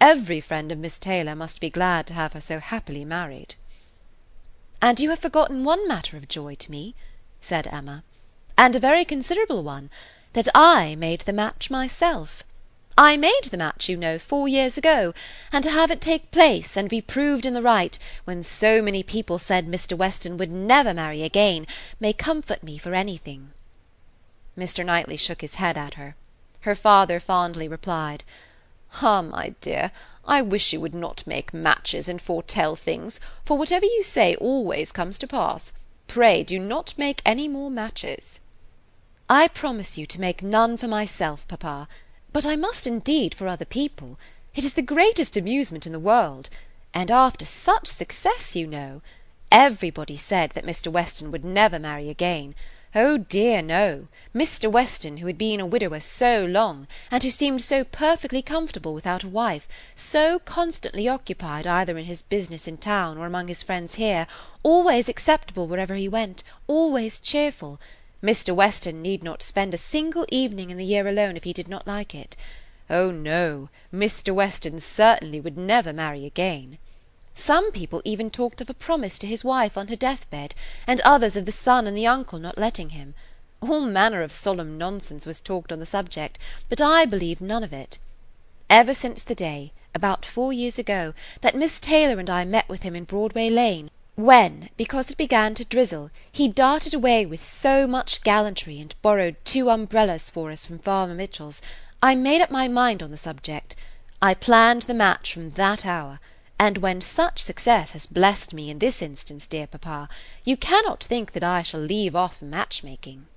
Every 0.01 0.41
friend 0.41 0.71
of 0.71 0.79
Miss 0.79 0.97
Taylor 0.97 1.35
must 1.35 1.61
be 1.61 1.71
glad 1.71 2.07
to 2.07 2.15
have 2.15 2.35
her 2.35 2.41
so 2.41 2.61
happily 2.61 3.05
married." 3.05 3.57
"And 4.81 5.01
you 5.01 5.11
have 5.11 5.19
forgotten 5.19 5.65
one 5.65 5.89
matter 5.89 6.17
of 6.17 6.29
joy 6.29 6.55
to 6.55 6.71
me," 6.71 6.95
said 7.41 7.67
Emma, 7.67 8.05
"and 8.61 8.75
a 8.75 8.81
very 8.81 9.05
considerable 9.05 9.63
one, 9.63 9.89
that 10.33 10.49
I 10.53 10.97
made 10.97 11.21
the 11.21 11.33
match 11.33 11.71
myself. 11.71 12.43
I 12.99 13.17
made 13.17 13.45
the 13.45 13.57
match, 13.57 13.89
you 13.89 13.97
know, 13.97 14.19
four 14.19 14.49
years 14.49 14.77
ago, 14.77 15.15
and 15.53 15.63
to 15.63 15.71
have 15.71 15.93
it 15.93 16.01
take 16.01 16.33
place 16.33 16.77
and 16.77 16.89
be 16.89 17.01
proved 17.01 17.47
in 17.47 17.55
the 17.55 17.63
right, 17.63 17.97
when 18.25 18.43
so 18.43 18.83
many 18.83 19.05
people 19.05 19.39
said 19.39 19.69
Mr. 19.69 19.97
Weston 19.97 20.37
would 20.39 20.51
never 20.51 20.93
marry 20.93 21.23
again, 21.23 21.69
may 22.01 22.13
comfort 22.13 22.65
me 22.65 22.79
for 22.79 22.95
anything." 22.95 23.53
Mr. 24.59 24.85
Knightley 24.85 25.17
shook 25.17 25.41
his 25.41 25.55
head 25.55 25.79
at 25.79 25.95
her. 25.95 26.17
Her 26.63 26.75
father 26.75 27.21
fondly 27.21 27.69
replied, 27.69 28.25
"Ah, 29.01 29.23
my 29.23 29.55
dear, 29.61 29.93
I 30.27 30.43
wish 30.43 30.73
you 30.73 30.81
would 30.81 30.95
not 30.95 31.25
make 31.29 31.55
matches 31.55 32.09
and 32.09 32.21
foretell 32.21 32.75
things, 32.75 33.21
for 33.45 33.57
whatever 33.57 33.87
you 33.87 34.03
say 34.03 34.35
always 34.35 34.91
comes 34.91 35.17
to 35.19 35.29
pass. 35.29 35.73
Pray 36.09 36.43
do 36.43 36.59
not 36.59 36.95
make 36.97 37.23
any 37.25 37.47
more 37.47 37.71
matches." 37.71 38.41
"I 39.31 39.49
promise 39.49 39.99
you 39.99 40.07
to 40.07 40.21
make 40.21 40.43
none 40.43 40.79
for 40.79 40.89
myself, 40.89 41.47
papa. 41.49 41.87
But 42.33 42.47
I 42.47 42.57
must 42.57 42.87
indeed 42.87 43.35
for 43.35 43.47
other 43.47 43.67
people. 43.67 44.19
It 44.55 44.65
is 44.65 44.73
the 44.73 44.81
greatest 44.81 45.37
amusement 45.37 45.85
in 45.85 45.93
the 45.93 45.99
world. 45.99 46.49
And 46.95 47.11
after 47.11 47.45
such 47.45 47.89
success, 47.89 48.57
you 48.57 48.67
know. 48.67 49.03
Everybody 49.53 50.17
said 50.17 50.53
that 50.53 50.65
Mr. 50.65 50.91
Weston 50.91 51.31
would 51.31 51.45
never 51.45 51.79
marry 51.79 52.09
again. 52.09 52.55
Oh 52.95 53.19
dear, 53.19 53.61
no! 53.61 54.09
Mr. 54.35 54.73
Weston, 54.73 55.19
who 55.19 55.27
had 55.27 55.37
been 55.37 55.61
a 55.61 55.67
widower 55.67 56.01
so 56.01 56.47
long, 56.47 56.87
and 57.11 57.23
who 57.23 57.31
seemed 57.31 57.61
so 57.61 57.85
perfectly 57.85 58.41
comfortable 58.41 58.95
without 58.95 59.25
a 59.25 59.29
wife, 59.29 59.69
so 59.95 60.39
constantly 60.39 61.07
occupied 61.07 61.67
either 61.67 61.99
in 61.99 62.07
his 62.07 62.23
business 62.23 62.67
in 62.67 62.79
town 62.79 63.19
or 63.19 63.27
among 63.27 63.49
his 63.49 63.63
friends 63.63 63.97
here, 63.97 64.27
always 64.63 65.07
acceptable 65.07 65.67
wherever 65.67 65.97
he 65.97 66.09
went, 66.09 66.43
always 66.67 67.19
cheerful, 67.19 67.79
Mr. 68.23 68.55
Weston 68.55 69.01
need 69.01 69.23
not 69.23 69.43
spend 69.43 69.73
a 69.73 69.79
single 69.79 70.27
evening 70.29 70.71
in 70.71 70.77
the 70.77 70.85
year 70.85 71.07
alone 71.07 71.37
if 71.37 71.45
he 71.45 71.53
did 71.53 71.69
not 71.69 71.87
like 71.87 72.15
it. 72.15 72.37
Oh 72.91 73.11
no, 73.11 73.69
Mr. 73.95 74.35
Weston 74.35 74.81
certainly 74.81 75.41
would 75.41 75.57
never 75.57 75.93
marry 75.93 76.25
again. 76.25 76.79
Some 77.35 77.71
people 77.71 78.03
even 78.05 78.31
talked 78.31 78.61
of 78.61 78.69
a 78.69 78.75
promise 78.75 79.19
to 79.21 79.27
his 79.29 79.45
wife 79.45 79.79
on 79.79 79.87
her 79.87 79.97
deathbed, 79.97 80.57
and 80.87 81.01
others 81.03 81.37
of 81.37 81.47
the 81.47 81.53
son 81.53 81.87
and 81.87 81.97
the 81.97 82.07
uncle 82.07 82.41
not 82.41 82.59
letting 82.59 82.91
him. 82.91 83.15
All 83.61 83.83
manner 83.83 84.23
of 84.23 84.33
solemn 84.33 84.77
nonsense 84.77 85.25
was 85.25 85.39
talked 85.39 85.71
on 85.71 85.79
the 85.79 85.87
subject, 85.87 86.39
but 86.69 86.81
I 86.81 87.05
believed 87.05 87.41
none 87.41 87.63
of 87.63 87.73
it. 87.73 87.99
Ever 88.69 88.95
since 88.95 89.23
the 89.23 89.37
day, 89.37 89.73
about 89.95 90.27
four 90.27 90.53
years 90.53 90.79
ago, 90.79 91.15
that 91.43 91.55
Miss 91.55 91.79
Taylor 91.79 92.19
and 92.19 92.29
I 92.29 92.45
met 92.45 92.69
with 92.69 92.83
him 92.83 92.97
in 92.97 93.05
Broadway 93.05 93.49
Lane, 93.49 93.91
when, 94.19 94.69
because 94.77 95.11
it 95.11 95.17
began 95.17 95.55
to 95.55 95.65
drizzle, 95.65 96.11
he 96.33 96.49
darted 96.49 96.93
away 96.93 97.25
with 97.25 97.43
so 97.43 97.87
much 97.87 98.23
gallantry 98.25 98.81
and 98.81 98.95
borrowed 99.01 99.37
two 99.45 99.71
umbrellas 99.71 100.29
for 100.29 100.51
us 100.51 100.67
from 100.67 100.79
Farmer 100.81 101.15
Mitchell's, 101.15 101.63
I 102.03 102.17
made 102.17 102.41
up 102.41 102.51
my 102.51 102.67
mind 102.67 103.01
on 103.01 103.13
the 103.13 103.17
subject. 103.17 103.77
I 104.21 104.35
planned 104.35 104.83
the 104.83 104.95
match 104.95 105.33
from 105.33 105.51
that 105.51 105.87
hour 105.87 106.19
and 106.59 106.79
when 106.79 107.01
such 107.01 107.41
success 107.41 107.93
has 107.93 108.07
blessed 108.07 108.53
me 108.53 108.69
in 108.69 108.81
this 108.81 109.01
instance, 109.01 109.47
dear 109.47 109.69
papa, 109.69 110.09
you 110.45 110.57
cannot 110.57 111.05
think 111.05 111.33
that 111.33 111.45
I 111.45 111.63
shall 111.63 111.81
leave 111.81 112.17
off 112.17 112.43
match 112.43 112.83
making." 112.83 113.29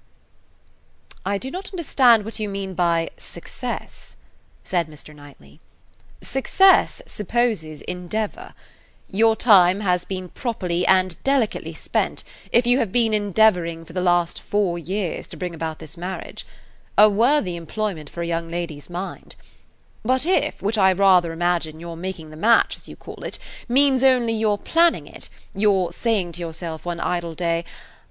"I 1.23 1.37
do 1.37 1.51
not 1.51 1.71
understand 1.71 2.25
what 2.25 2.39
you 2.39 2.49
mean 2.49 2.73
by 2.73 3.11
success," 3.17 4.15
said 4.63 4.87
Mr. 4.87 5.13
Knightley. 5.13 5.59
"Success 6.23 7.03
supposes 7.05 7.83
endeavour. 7.83 8.55
Your 9.13 9.35
time 9.35 9.81
has 9.81 10.05
been 10.05 10.29
properly 10.29 10.87
and 10.87 11.21
delicately 11.25 11.73
spent 11.73 12.23
if 12.53 12.65
you 12.65 12.79
have 12.79 12.93
been 12.93 13.13
endeavouring 13.13 13.83
for 13.83 13.91
the 13.91 13.99
last 13.99 14.41
four 14.41 14.79
years 14.79 15.27
to 15.27 15.37
bring 15.37 15.53
about 15.53 15.79
this 15.79 15.97
marriage. 15.97 16.47
A 16.97 17.09
worthy 17.09 17.57
employment 17.57 18.09
for 18.09 18.21
a 18.21 18.25
young 18.27 18.49
lady's 18.49 18.89
mind. 18.89 19.35
But 20.05 20.25
if, 20.25 20.61
which 20.61 20.77
I 20.77 20.93
rather 20.93 21.33
imagine 21.33 21.81
your 21.81 21.97
making 21.97 22.29
the 22.29 22.37
match, 22.37 22.77
as 22.77 22.87
you 22.87 22.95
call 22.95 23.23
it, 23.25 23.37
means 23.67 24.01
only 24.01 24.31
your 24.31 24.57
planning 24.57 25.07
it, 25.07 25.27
your 25.53 25.91
saying 25.91 26.31
to 26.33 26.39
yourself 26.39 26.85
one 26.85 27.01
idle 27.01 27.35
day, 27.35 27.65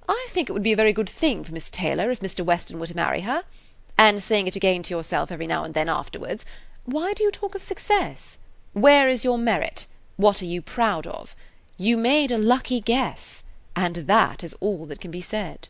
I 0.07 0.27
think 0.29 0.51
it 0.51 0.53
would 0.53 0.63
be 0.63 0.73
a 0.73 0.77
very 0.77 0.93
good 0.93 1.09
thing 1.09 1.45
for 1.45 1.55
Miss 1.55 1.71
Taylor 1.71 2.11
if 2.11 2.21
Mr. 2.21 2.45
Weston 2.45 2.79
were 2.79 2.87
to 2.87 2.95
marry 2.95 3.23
her, 3.23 3.45
and 3.97 4.23
saying 4.23 4.49
it 4.49 4.57
again 4.57 4.83
to 4.83 4.95
yourself 4.95 5.33
every 5.33 5.47
now 5.47 5.65
and 5.65 5.73
then 5.73 5.89
afterwards, 5.89 6.45
why 6.85 7.15
do 7.15 7.25
you 7.25 7.31
talk 7.31 7.55
of 7.55 7.63
success? 7.63 8.37
Where 8.75 9.09
is 9.09 9.25
your 9.25 9.39
merit? 9.39 9.87
What 10.21 10.43
are 10.43 10.53
you 10.55 10.61
proud 10.61 11.07
of? 11.07 11.35
You 11.79 11.97
made 11.97 12.31
a 12.31 12.37
lucky 12.37 12.79
guess, 12.83 13.43
and 13.75 13.97
that 13.97 14.45
is 14.45 14.53
all 14.61 14.85
that 14.85 15.01
can 15.01 15.11
be 15.11 15.23
said." 15.23 15.69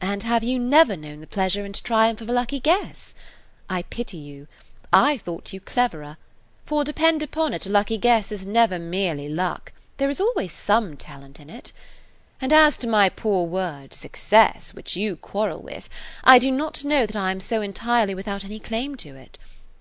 "And 0.00 0.22
have 0.22 0.44
you 0.44 0.60
never 0.60 0.96
known 0.96 1.18
the 1.18 1.26
pleasure 1.26 1.64
and 1.64 1.74
triumph 1.82 2.20
of 2.20 2.30
a 2.30 2.32
lucky 2.32 2.60
guess? 2.60 3.14
I 3.68 3.82
pity 3.82 4.18
you. 4.18 4.46
I 4.92 5.16
thought 5.18 5.52
you 5.52 5.58
cleverer; 5.58 6.16
for 6.64 6.84
depend 6.84 7.20
upon 7.24 7.52
it 7.54 7.66
a 7.66 7.70
lucky 7.70 7.98
guess 7.98 8.30
is 8.30 8.46
never 8.46 8.78
merely 8.78 9.28
luck; 9.28 9.72
there 9.96 10.08
is 10.08 10.20
always 10.20 10.52
some 10.52 10.96
talent 10.96 11.40
in 11.40 11.50
it. 11.50 11.72
And 12.40 12.52
as 12.52 12.76
to 12.76 12.86
my 12.86 13.08
poor 13.08 13.44
word, 13.48 13.94
success, 13.94 14.74
which 14.74 14.94
you 14.94 15.16
quarrel 15.16 15.58
with, 15.60 15.88
I 16.22 16.38
do 16.38 16.52
not 16.52 16.84
know 16.84 17.04
that 17.04 17.16
I 17.16 17.32
am 17.32 17.40
so 17.40 17.62
entirely 17.62 18.14
without 18.14 18.44
any 18.44 18.60
claim 18.60 18.94
to 18.98 19.16
it. 19.16 19.38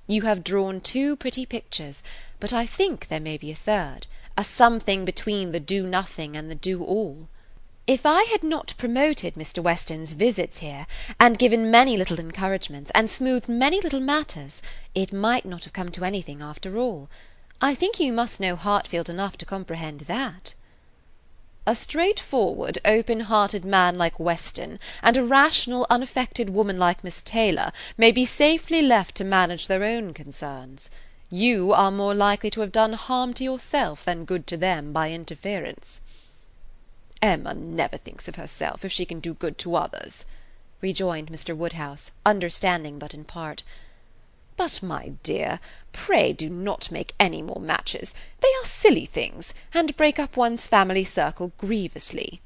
You 0.10 0.22
have 0.22 0.44
drawn 0.44 0.80
two 0.80 1.18
pretty 1.18 1.46
pictures, 1.46 2.02
but 2.40 2.54
I 2.54 2.66
think 2.66 3.10
there 3.10 3.20
may 3.20 3.38
be 3.38 3.52
a 3.52 3.56
third, 3.56 4.08
a 4.38 4.44
something 4.46 5.04
between 5.04 5.52
the 5.52 5.60
do 5.60 5.86
nothing 5.86 6.38
and 6.38 6.50
the 6.50 6.56
do 6.56 6.82
all. 6.82 7.28
If 7.88 8.06
I 8.06 8.24
had 8.24 8.42
not 8.42 8.74
promoted 8.78 9.36
Mr. 9.36 9.62
Weston's 9.62 10.14
visits 10.14 10.60
here, 10.60 10.88
and 11.20 11.38
given 11.38 11.70
many 11.70 11.98
little 11.98 12.20
encouragements, 12.20 12.90
and 12.96 13.10
smoothed 13.10 13.50
many 13.50 13.82
little 13.82 14.00
matters, 14.00 14.62
it 14.96 15.12
might 15.12 15.46
not 15.46 15.66
have 15.66 15.74
come 15.74 15.90
to 15.90 16.06
anything 16.06 16.42
after 16.42 16.78
all. 16.78 17.10
I 17.62 17.76
think 17.76 18.00
you 18.00 18.14
must 18.14 18.40
know 18.40 18.56
Hartfield 18.56 19.10
enough 19.10 19.38
to 19.38 19.46
comprehend 19.46 20.02
that." 20.02 20.54
"A 21.70 21.76
straightforward, 21.76 22.80
open 22.86 23.20
hearted 23.20 23.66
man 23.66 23.98
like 23.98 24.22
Weston, 24.22 24.80
and 25.04 25.18
a 25.18 25.24
rational, 25.26 25.86
unaffected 25.90 26.50
woman 26.50 26.78
like 26.78 27.04
Miss 27.04 27.22
Taylor, 27.22 27.74
may 27.98 28.10
be 28.10 28.24
safely 28.24 28.82
left 28.82 29.16
to 29.16 29.26
manage 29.26 29.68
their 29.68 29.84
own 29.84 30.14
concerns. 30.14 30.90
You 31.30 31.74
are 31.74 31.92
more 31.92 32.16
likely 32.16 32.50
to 32.52 32.62
have 32.62 32.72
done 32.72 32.94
harm 32.94 33.34
to 33.34 33.44
yourself 33.44 34.06
than 34.06 34.24
good 34.24 34.48
to 34.48 34.56
them 34.56 34.94
by 34.94 35.12
interference. 35.12 36.00
"Emma 37.22 37.54
never 37.54 37.98
thinks 37.98 38.30
of 38.30 38.36
herself, 38.36 38.86
if 38.86 38.94
she 38.94 39.04
can 39.06 39.20
do 39.20 39.34
good 39.34 39.58
to 39.58 39.76
others," 39.76 40.24
rejoined 40.80 41.30
Mr. 41.30 41.54
Woodhouse, 41.54 42.12
understanding 42.26 42.98
but 42.98 43.14
in 43.14 43.26
part. 43.26 43.64
"But, 44.58 44.82
my 44.82 45.10
dear, 45.22 45.60
pray 45.94 46.34
do 46.34 46.50
not 46.50 46.90
make 46.90 47.14
any 47.20 47.44
more 47.44 47.62
matches; 47.62 48.16
they 48.42 48.48
are 48.60 48.66
silly 48.66 49.06
things, 49.06 49.54
and 49.72 49.96
break 49.96 50.18
up 50.18 50.36
one's 50.36 50.66
family 50.66 51.04
circle 51.04 51.52
grievously." 51.60 52.42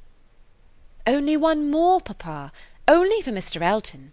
"Only 1.07 1.37
one 1.37 1.71
more, 1.71 2.01
papa, 2.01 2.51
only 2.85 3.21
for 3.21 3.31
Mr. 3.31 3.61
Elton. 3.61 4.11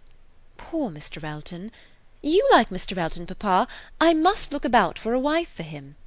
Poor 0.55 0.89
Mr. 0.89 1.21
Elton! 1.21 1.73
You 2.21 2.47
like 2.53 2.69
Mr. 2.69 2.97
Elton, 2.97 3.25
papa; 3.25 3.67
I 3.99 4.13
must 4.13 4.53
look 4.53 4.63
about 4.63 4.97
for 4.97 5.13
a 5.13 5.19
wife 5.19 5.49
for 5.51 5.63
him. 5.63 5.97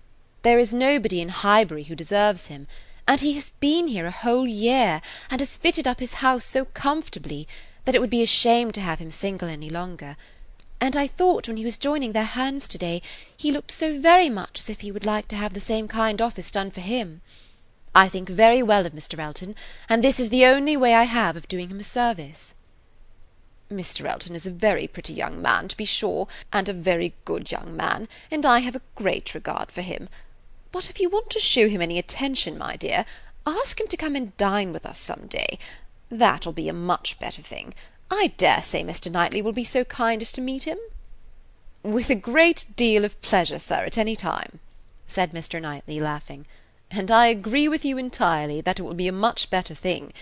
There 0.45 0.59
is 0.59 0.73
nobody 0.73 1.21
in 1.21 1.29
Highbury 1.29 1.83
who 1.85 1.95
deserves 1.95 2.47
him 2.47 2.69
and 3.07 3.21
he 3.21 3.35
has 3.35 3.51
been 3.61 3.89
here 3.89 4.07
a 4.07 4.11
whole 4.11 4.49
year, 4.49 5.03
and 5.31 5.43
has 5.43 5.59
fitted 5.59 5.87
up 5.87 6.01
his 6.01 6.15
house 6.25 6.47
so 6.47 6.65
comfortably, 6.65 7.47
that 7.85 7.95
it 7.95 8.01
would 8.01 8.09
be 8.09 8.23
a 8.23 8.27
shame 8.27 8.73
to 8.73 8.81
have 8.81 8.99
him 8.99 9.11
single 9.11 9.51
any 9.51 9.69
longer; 9.69 10.17
and 10.83 10.97
I 10.97 11.07
thought 11.07 11.47
when 11.47 11.59
he 11.59 11.65
was 11.65 11.77
joining 11.77 12.11
their 12.11 12.25
hands 12.25 12.67
to 12.67 12.77
day, 12.77 13.03
he 13.37 13.53
looked 13.53 13.71
so 13.71 14.01
very 14.01 14.29
much 14.29 14.59
as 14.59 14.69
if 14.69 14.81
he 14.81 14.91
would 14.91 15.07
like 15.07 15.29
to 15.29 15.37
have 15.37 15.55
the 15.55 15.61
same 15.61 15.87
kind 15.87 16.21
office 16.21 16.51
done 16.51 16.73
for 16.73 16.81
him. 16.81 17.23
I 17.95 18.09
think 18.09 18.29
very 18.29 18.65
well 18.65 18.85
of 18.85 18.93
Mr. 18.93 19.17
Elton, 19.21 19.55
and 19.89 20.03
this 20.03 20.19
is 20.19 20.29
the 20.29 20.45
only 20.45 20.77
way 20.77 20.93
I 20.93 21.05
have 21.05 21.37
of 21.37 21.47
doing 21.47 21.69
him 21.69 21.79
a 21.79 21.85
service." 21.85 22.55
"Mr. 23.71 24.11
Elton 24.11 24.35
is 24.35 24.45
a 24.45 24.51
very 24.51 24.89
pretty 24.89 25.13
young 25.13 25.41
man, 25.41 25.69
to 25.69 25.77
be 25.77 25.85
sure, 25.85 26.27
and 26.53 26.69
a 26.69 26.73
very 26.73 27.15
good 27.25 27.53
young 27.53 27.77
man, 27.77 28.09
and 28.29 28.45
I 28.45 28.59
have 28.59 28.75
a 28.75 28.83
great 28.97 29.37
regard 29.37 29.71
for 29.71 29.83
him. 29.83 30.09
But 30.73 30.91
if 30.91 30.99
you 30.99 31.09
want 31.09 31.31
to 31.31 31.39
show 31.39 31.69
him 31.69 31.81
any 31.81 31.97
attention, 31.97 32.59
my 32.59 32.75
dear, 32.75 33.05
ask 33.47 33.81
him 33.81 33.87
to 33.87 33.97
come 33.97 34.17
and 34.17 34.37
dine 34.37 34.73
with 34.73 34.85
us 34.85 34.99
some 34.99 35.29
day. 35.29 35.61
That'll 36.09 36.53
be 36.53 36.69
a 36.69 36.73
much 36.73 37.21
better 37.21 37.41
thing. 37.41 37.73
I 38.15 38.27
dare 38.37 38.63
say 38.63 38.85
Mr. 38.85 39.11
Knightley 39.11 39.41
will 39.41 39.55
be 39.55 39.65
so 39.65 39.85
kind 39.85 40.21
as 40.21 40.33
to 40.33 40.43
meet 40.43 40.65
him." 40.65 40.77
"With 41.83 42.11
a 42.11 42.15
great 42.15 42.67
deal 42.77 43.07
of 43.07 43.19
pleasure, 43.23 43.59
sir, 43.59 43.85
at 43.87 43.97
any 43.97 44.17
time," 44.17 44.61
said 45.09 45.33
Mr. 45.33 45.59
Knightley, 45.63 45.99
laughing; 45.99 46.45
"and 46.91 47.11
I 47.11 47.29
agree 47.29 47.69
with 47.69 47.87
you 47.87 47.97
entirely 47.97 48.61
that 48.61 48.79
it 48.79 48.83
will 48.83 48.93
be 48.93 49.09
a 49.09 49.13
much 49.13 49.49
better 49.49 49.75
thing. 49.75 50.13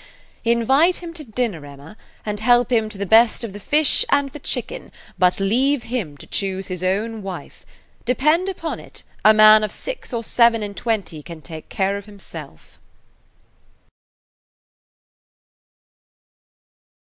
Invite 0.44 1.02
him 1.02 1.12
to 1.14 1.24
dinner, 1.24 1.66
Emma, 1.66 1.96
and 2.24 2.38
help 2.38 2.70
him 2.70 2.88
to 2.90 2.96
the 2.96 3.06
best 3.06 3.42
of 3.42 3.52
the 3.52 3.58
fish 3.58 4.04
and 4.08 4.28
the 4.28 4.38
chicken, 4.38 4.92
but 5.18 5.40
leave 5.40 5.82
him 5.82 6.16
to 6.18 6.28
choose 6.28 6.68
his 6.68 6.84
own 6.84 7.24
wife. 7.24 7.66
Depend 8.04 8.48
upon 8.48 8.78
it. 8.78 9.02
A 9.24 9.34
man 9.34 9.64
of 9.64 9.72
six 9.72 10.12
or 10.12 10.22
seven 10.22 10.62
and 10.62 10.76
twenty 10.76 11.24
can 11.24 11.42
take 11.42 11.68
care 11.68 11.96
of 11.96 12.04
himself." 12.04 12.78